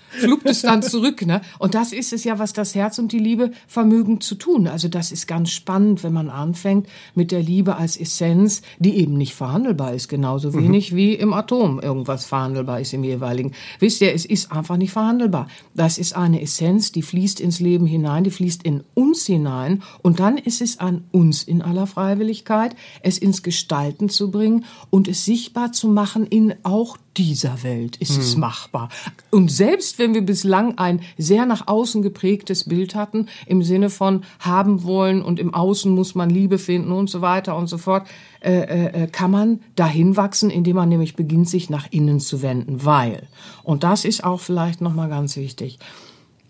dann 0.62 0.84
zurück, 0.84 1.26
ne? 1.26 1.42
Und 1.60 1.76
das 1.76 1.92
ist 1.92 2.14
es 2.14 2.24
ja, 2.24 2.40
was 2.40 2.54
das 2.54 2.76
Herz 2.76 3.00
und 3.00 3.12
die 3.12 3.20
Liebe 3.20 3.52
vermögen 3.68 4.22
zu 4.22 4.36
tun. 4.36 4.68
Also 4.68 4.88
das 4.88 5.12
ist 5.12 5.28
ganz 5.28 5.52
spannend, 5.52 6.04
wenn 6.04 6.14
man 6.14 6.30
anfängt 6.30 6.88
mit 7.16 7.32
der 7.32 7.42
Liebe 7.42 7.76
als 7.76 7.98
Essenz, 7.98 8.62
die 8.80 8.98
eben 8.98 9.18
nicht 9.18 9.36
verhandelbar 9.36 9.94
ist, 9.94 10.08
genauso 10.08 10.54
wenig 10.54 10.96
wie 10.96 11.14
im 11.14 11.34
Atom 11.34 11.80
irgendwas 11.80 12.26
verhandelbar 12.26 12.82
ist 12.82 12.94
im 12.94 13.04
jeweiligen. 13.04 13.54
Wisst 13.80 14.02
ihr, 14.02 14.14
es 14.14 14.26
ist 14.26 14.52
einfach 14.52 14.78
nicht 14.78 14.92
verhandelbar. 14.92 15.48
Das 15.74 15.98
ist 15.98 16.16
eine 16.16 16.42
Essenz, 16.42 16.92
die 16.92 17.02
fließt 17.02 17.40
ins 17.40 17.60
Leben 17.60 17.86
hinein, 17.86 18.24
die 18.24 18.32
fließt 18.32 18.64
in 18.64 18.84
uns 18.94 19.26
hinein 19.26 19.84
und 20.02 20.20
dann 20.20 20.38
ist 20.38 20.62
es 20.62 20.80
an 20.80 21.04
uns 21.12 21.44
in 21.44 21.62
aller 21.62 21.88
Freiwilligkeit, 21.88 22.76
es 23.02 23.18
ins 23.18 23.44
Gestalten 23.44 24.10
zu 24.10 24.32
bringen 24.32 24.66
und 24.90 25.08
es 25.08 25.26
sichtbar 25.26 25.72
zu 25.72 25.88
machen 25.88 26.26
in 26.28 26.54
auch 26.64 26.98
dieser 27.18 27.62
Welt 27.64 27.98
ist 27.98 28.18
es 28.18 28.36
machbar. 28.38 28.90
Und 29.30 29.52
selbst 29.52 30.00
wenn 30.00 30.03
wir 30.12 30.24
bislang 30.24 30.78
ein 30.78 31.02
sehr 31.18 31.46
nach 31.46 31.68
außen 31.68 32.02
geprägtes 32.02 32.66
Bild 32.66 32.96
hatten, 32.96 33.28
im 33.46 33.64
Sinne 33.64 33.90
von 33.90 34.24
haben 34.40 34.84
wollen 34.84 35.22
und 35.22 35.40
im 35.40 35.54
Außen 35.54 35.90
muss 35.94 36.16
man 36.16 36.30
Liebe 36.30 36.58
finden 36.58 36.92
und 36.92 37.10
so 37.10 37.22
weiter 37.22 37.56
und 37.56 37.68
so 37.68 37.78
fort, 37.78 38.08
äh, 38.42 39.04
äh, 39.04 39.08
kann 39.08 39.32
man 39.32 39.62
dahin 39.76 40.18
wachsen, 40.18 40.50
indem 40.50 40.76
man 40.76 40.90
nämlich 40.90 41.16
beginnt, 41.16 41.48
sich 41.48 41.70
nach 41.70 41.88
innen 41.92 42.20
zu 42.20 42.42
wenden. 42.42 42.84
Weil, 42.84 43.28
und 43.64 43.84
das 43.84 44.04
ist 44.04 44.24
auch 44.24 44.42
vielleicht 44.42 44.82
nochmal 44.82 45.08
ganz 45.08 45.38
wichtig, 45.38 45.80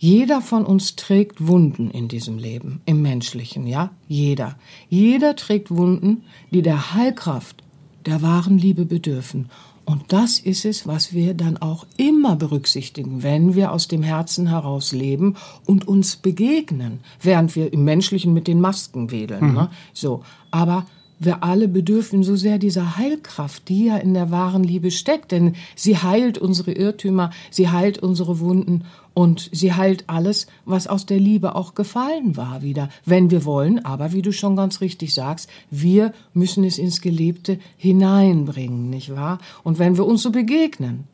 jeder 0.04 0.42
von 0.42 0.66
uns 0.66 0.98
trägt 0.98 1.48
Wunden 1.48 1.90
in 1.90 2.10
diesem 2.10 2.38
Leben, 2.38 2.82
im 2.86 3.02
menschlichen, 3.02 3.68
ja? 3.68 3.92
Jeder. 4.10 4.58
Jeder 4.90 5.38
trägt 5.38 5.72
Wunden, 5.72 6.24
die 6.52 6.62
der 6.62 6.94
Heilkraft 6.94 7.64
der 8.06 8.22
wahren 8.22 8.58
Liebe 8.58 8.84
bedürfen. 8.84 9.50
Und 9.86 10.14
das 10.14 10.40
ist 10.40 10.66
es, 10.66 10.88
was 10.88 11.14
wir 11.14 11.34
dann 11.34 11.58
auch 11.58 11.86
immer 11.98 12.36
berücksichtigen, 12.36 13.22
wenn 13.22 13.54
wir 13.56 13.72
aus 13.72 13.88
dem 13.88 14.02
Herzen 14.02 14.48
heraus 14.48 14.94
leben 14.94 15.36
und 15.66 15.88
uns 15.88 16.16
begegnen, 16.16 17.00
während 17.22 17.56
wir 17.56 17.74
im 17.74 17.84
Menschlichen 17.84 18.34
mit 18.34 18.48
den 18.48 18.62
Masken 18.62 19.12
wedeln. 19.12 19.54
Ne? 19.54 19.70
So, 19.94 20.24
aber 20.52 20.86
wir 21.20 21.44
alle 21.44 21.68
bedürfen 21.68 22.24
so 22.24 22.36
sehr 22.36 22.58
dieser 22.58 22.98
Heilkraft, 22.98 23.70
die 23.70 23.86
ja 23.86 23.98
in 23.98 24.14
der 24.14 24.32
wahren 24.32 24.64
Liebe 24.64 24.92
steckt, 24.92 25.32
denn 25.32 25.56
sie 25.76 25.98
heilt 25.98 26.38
unsere 26.38 26.72
Irrtümer, 26.72 27.32
sie 27.50 27.70
heilt 27.70 28.00
unsere 28.00 28.40
Wunden 28.40 28.84
und 29.14 29.50
sie 29.52 29.74
heilt 29.74 30.06
alles, 30.08 30.48
was 30.66 30.88
aus 30.88 31.06
der 31.06 31.20
Liebe 31.20 31.56
auch 31.56 31.76
gefallen 31.76 32.36
war 32.36 32.62
wieder, 32.62 32.90
wenn 33.06 33.30
wir 33.30 33.46
wollen. 33.46 33.84
Aber 33.86 34.12
wie 34.12 34.22
du 34.22 34.32
schon 34.32 34.56
ganz 34.56 34.82
richtig 34.82 35.14
sagst, 35.14 35.50
wir 35.70 36.14
müssen 36.34 36.64
es 36.64 36.78
ins 36.78 37.02
Gelebte 37.02 37.60
hineinbringen, 37.78 38.90
nicht 38.90 39.16
wahr? 39.16 39.38
Und 39.64 39.78
wenn 39.78 39.98
wir 39.98 40.06
uns 40.06 40.24
so 40.24 40.32
begegnen, 40.32 41.06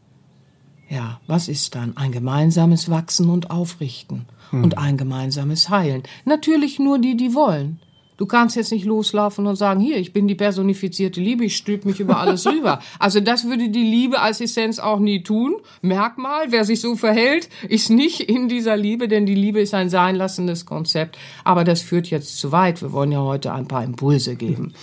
Ja, 0.89 1.19
was 1.27 1.47
ist 1.49 1.75
dann? 1.75 1.95
Ein 1.97 2.12
gemeinsames 2.12 2.89
Wachsen 2.89 3.29
und 3.29 3.51
Aufrichten 3.51 4.25
hm. 4.49 4.63
und 4.63 4.77
ein 4.77 4.97
gemeinsames 4.97 5.69
Heilen. 5.69 6.01
Natürlich 6.25 6.79
nur 6.79 6.97
die, 6.97 7.15
die 7.15 7.35
wollen. 7.35 7.79
Du 8.19 8.25
kannst 8.25 8.58
jetzt 8.58 8.73
nicht 8.73 8.84
loslaufen 8.84 9.47
und 9.47 9.55
sagen, 9.55 9.79
hier, 9.79 9.95
ich 9.95 10.12
bin 10.12 10.27
die 10.27 10.36
personifizierte 10.36 11.21
Liebe, 11.21 11.45
ich 11.45 11.55
stülp 11.55 11.86
mich 11.86 12.01
über 12.01 12.19
alles 12.19 12.45
rüber. 12.51 12.82
Also 12.99 13.21
das 13.21 13.45
würde 13.45 13.69
die 13.69 13.82
Liebe 13.82 14.19
als 14.19 14.41
Essenz 14.41 14.77
auch 14.77 14.99
nie 14.99 15.23
tun. 15.23 15.55
Merkmal, 15.82 16.51
wer 16.51 16.65
sich 16.65 16.82
so 16.82 16.97
verhält, 16.97 17.47
ist 17.69 17.89
nicht 17.89 18.19
in 18.19 18.49
dieser 18.49 18.75
Liebe, 18.75 19.08
denn 19.08 19.25
die 19.25 19.36
Liebe 19.36 19.62
ist 19.62 19.73
ein 19.73 19.89
seinlassendes 19.89 20.65
Konzept. 20.65 21.17
Aber 21.45 21.63
das 21.63 21.82
führt 21.82 22.08
jetzt 22.08 22.38
zu 22.39 22.51
weit. 22.51 22.82
Wir 22.82 22.91
wollen 22.91 23.13
ja 23.13 23.21
heute 23.21 23.53
ein 23.53 23.69
paar 23.69 23.86
Impulse 23.86 24.36
geben. 24.36 24.73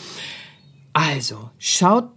Also, 0.94 1.51
schaut, 1.59 2.09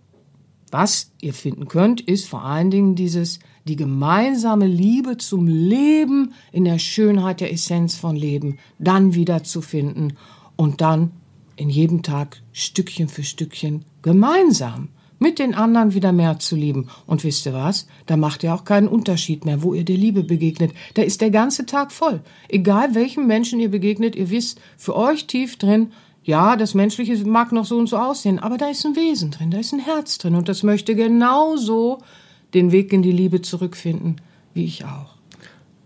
was 0.71 1.11
ihr 1.19 1.33
finden 1.33 1.67
könnt, 1.67 1.99
ist 1.99 2.29
vor 2.29 2.45
allen 2.45 2.71
Dingen 2.71 2.95
dieses, 2.95 3.39
die 3.65 3.75
gemeinsame 3.75 4.67
Liebe 4.67 5.17
zum 5.17 5.47
Leben 5.47 6.33
in 6.53 6.63
der 6.63 6.79
Schönheit 6.79 7.41
der 7.41 7.51
Essenz 7.51 7.95
von 7.95 8.15
Leben 8.15 8.57
dann 8.77 9.15
wieder 9.15 9.43
zu 9.43 9.61
finden 9.61 10.13
und 10.59 10.81
dann 10.81 11.13
in 11.55 11.69
jedem 11.69 12.03
Tag 12.03 12.41
Stückchen 12.51 13.07
für 13.07 13.23
Stückchen 13.23 13.85
gemeinsam 14.01 14.89
mit 15.17 15.39
den 15.39 15.55
anderen 15.55 15.93
wieder 15.93 16.11
mehr 16.11 16.37
zu 16.39 16.57
lieben. 16.57 16.89
Und 17.05 17.23
wisst 17.23 17.45
ihr 17.45 17.53
was? 17.53 17.87
Da 18.07 18.17
macht 18.17 18.43
ihr 18.43 18.53
auch 18.53 18.65
keinen 18.65 18.89
Unterschied 18.89 19.45
mehr, 19.45 19.63
wo 19.63 19.73
ihr 19.73 19.85
der 19.85 19.95
Liebe 19.95 20.21
begegnet. 20.21 20.73
Da 20.95 21.01
ist 21.01 21.21
der 21.21 21.31
ganze 21.31 21.65
Tag 21.65 21.93
voll. 21.93 22.19
Egal 22.49 22.93
welchem 22.93 23.25
Menschen 23.25 23.61
ihr 23.61 23.71
begegnet, 23.71 24.17
ihr 24.17 24.29
wisst 24.31 24.59
für 24.75 24.97
euch 24.97 25.27
tief 25.27 25.55
drin, 25.55 25.93
ja, 26.25 26.57
das 26.57 26.73
Menschliche 26.73 27.15
mag 27.25 27.53
noch 27.53 27.65
so 27.65 27.77
und 27.77 27.87
so 27.87 27.95
aussehen, 27.95 28.39
aber 28.39 28.57
da 28.57 28.67
ist 28.67 28.85
ein 28.85 28.97
Wesen 28.97 29.31
drin, 29.31 29.51
da 29.51 29.59
ist 29.59 29.71
ein 29.71 29.79
Herz 29.79 30.17
drin 30.17 30.35
und 30.35 30.49
das 30.49 30.63
möchte 30.63 30.93
genauso 30.93 31.99
den 32.53 32.73
Weg 32.73 32.91
in 32.91 33.01
die 33.01 33.13
Liebe 33.13 33.41
zurückfinden, 33.41 34.19
wie 34.53 34.65
ich 34.65 34.83
auch. 34.83 35.15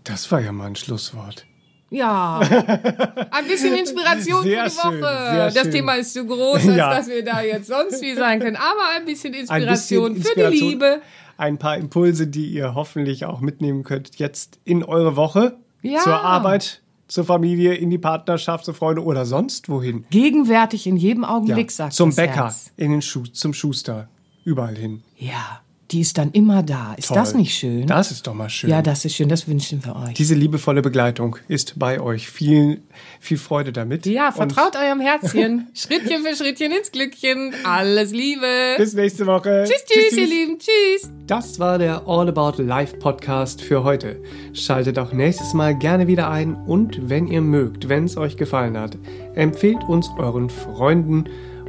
Das 0.02 0.32
war 0.32 0.40
ja 0.40 0.50
mal 0.50 0.66
ein 0.66 0.76
Schlusswort. 0.76 1.46
Ja, 1.94 2.40
ein 3.30 3.46
bisschen 3.46 3.74
Inspiration 3.74 4.42
sehr 4.42 4.68
für 4.68 4.70
die 4.70 5.02
Woche. 5.02 5.28
Schön, 5.30 5.38
das 5.38 5.54
schön. 5.54 5.70
Thema 5.70 5.94
ist 5.94 6.12
zu 6.12 6.26
groß, 6.26 6.66
als 6.66 6.76
ja. 6.76 6.94
dass 6.94 7.08
wir 7.08 7.24
da 7.24 7.40
jetzt 7.40 7.68
sonst 7.68 8.02
wie 8.02 8.14
sein 8.14 8.40
können. 8.40 8.56
Aber 8.56 8.96
ein 8.96 9.04
bisschen 9.04 9.32
Inspiration, 9.32 10.12
ein 10.12 10.14
bisschen 10.14 10.16
Inspiration 10.16 10.50
für 10.50 10.50
die 10.50 10.70
Liebe. 10.70 11.02
Ein 11.36 11.58
paar 11.58 11.76
Impulse, 11.76 12.26
die 12.26 12.46
ihr 12.46 12.74
hoffentlich 12.74 13.26
auch 13.26 13.40
mitnehmen 13.40 13.84
könnt 13.84 14.18
jetzt 14.18 14.58
in 14.64 14.82
eure 14.82 15.14
Woche 15.14 15.56
ja. 15.82 16.00
zur 16.00 16.20
Arbeit, 16.20 16.82
zur 17.06 17.24
Familie, 17.24 17.74
in 17.74 17.90
die 17.90 17.98
Partnerschaft, 17.98 18.64
zur 18.64 18.74
Freunde 18.74 19.04
oder 19.04 19.24
sonst 19.24 19.68
wohin. 19.68 20.04
Gegenwärtig 20.10 20.88
in 20.88 20.96
jedem 20.96 21.24
Augenblick, 21.24 21.70
ja. 21.70 21.76
sagt 21.76 21.92
Zum 21.92 22.14
Bäcker, 22.14 22.44
Herz. 22.44 22.72
in 22.76 22.90
den 22.90 23.02
Schuh, 23.02 23.24
zum 23.24 23.54
Schuster, 23.54 24.08
überall 24.44 24.76
hin. 24.76 25.02
Ja 25.16 25.60
die 25.90 26.00
ist 26.00 26.16
dann 26.16 26.30
immer 26.32 26.62
da. 26.62 26.94
Ist 26.94 27.08
Toll. 27.08 27.16
das 27.16 27.34
nicht 27.34 27.54
schön? 27.54 27.86
Das 27.86 28.10
ist 28.10 28.26
doch 28.26 28.34
mal 28.34 28.48
schön. 28.48 28.70
Ja, 28.70 28.80
das 28.80 29.04
ist 29.04 29.14
schön. 29.14 29.28
Das 29.28 29.46
wünschen 29.46 29.84
wir 29.84 29.94
euch. 29.96 30.14
Diese 30.14 30.34
liebevolle 30.34 30.82
Begleitung 30.82 31.36
ist 31.48 31.78
bei 31.78 32.00
euch. 32.00 32.28
Viel, 32.28 32.82
viel 33.20 33.36
Freude 33.36 33.72
damit. 33.72 34.06
Ja, 34.06 34.32
vertraut 34.32 34.74
Und 34.74 34.82
eurem 34.82 35.00
Herzchen. 35.00 35.68
Schrittchen 35.74 36.22
für 36.22 36.34
Schrittchen 36.34 36.72
ins 36.72 36.90
Glückchen. 36.90 37.54
Alles 37.64 38.12
Liebe. 38.12 38.76
Bis 38.78 38.94
nächste 38.94 39.26
Woche. 39.26 39.64
Tschüss, 39.66 39.84
tschüss, 39.84 40.08
tschüss, 40.08 40.18
ihr 40.18 40.26
Lieben. 40.26 40.58
Tschüss. 40.58 41.10
Das 41.26 41.58
war 41.58 41.78
der 41.78 42.06
All 42.06 42.28
About 42.28 42.62
Life 42.62 42.96
Podcast 42.96 43.60
für 43.60 43.84
heute. 43.84 44.22
Schaltet 44.54 44.98
auch 44.98 45.12
nächstes 45.12 45.52
Mal 45.52 45.76
gerne 45.76 46.06
wieder 46.06 46.30
ein. 46.30 46.54
Und 46.54 47.10
wenn 47.10 47.26
ihr 47.26 47.42
mögt, 47.42 47.88
wenn 47.88 48.04
es 48.04 48.16
euch 48.16 48.36
gefallen 48.36 48.78
hat, 48.78 48.96
empfehlt 49.34 49.84
uns 49.84 50.08
euren 50.18 50.48
Freunden 50.48 51.24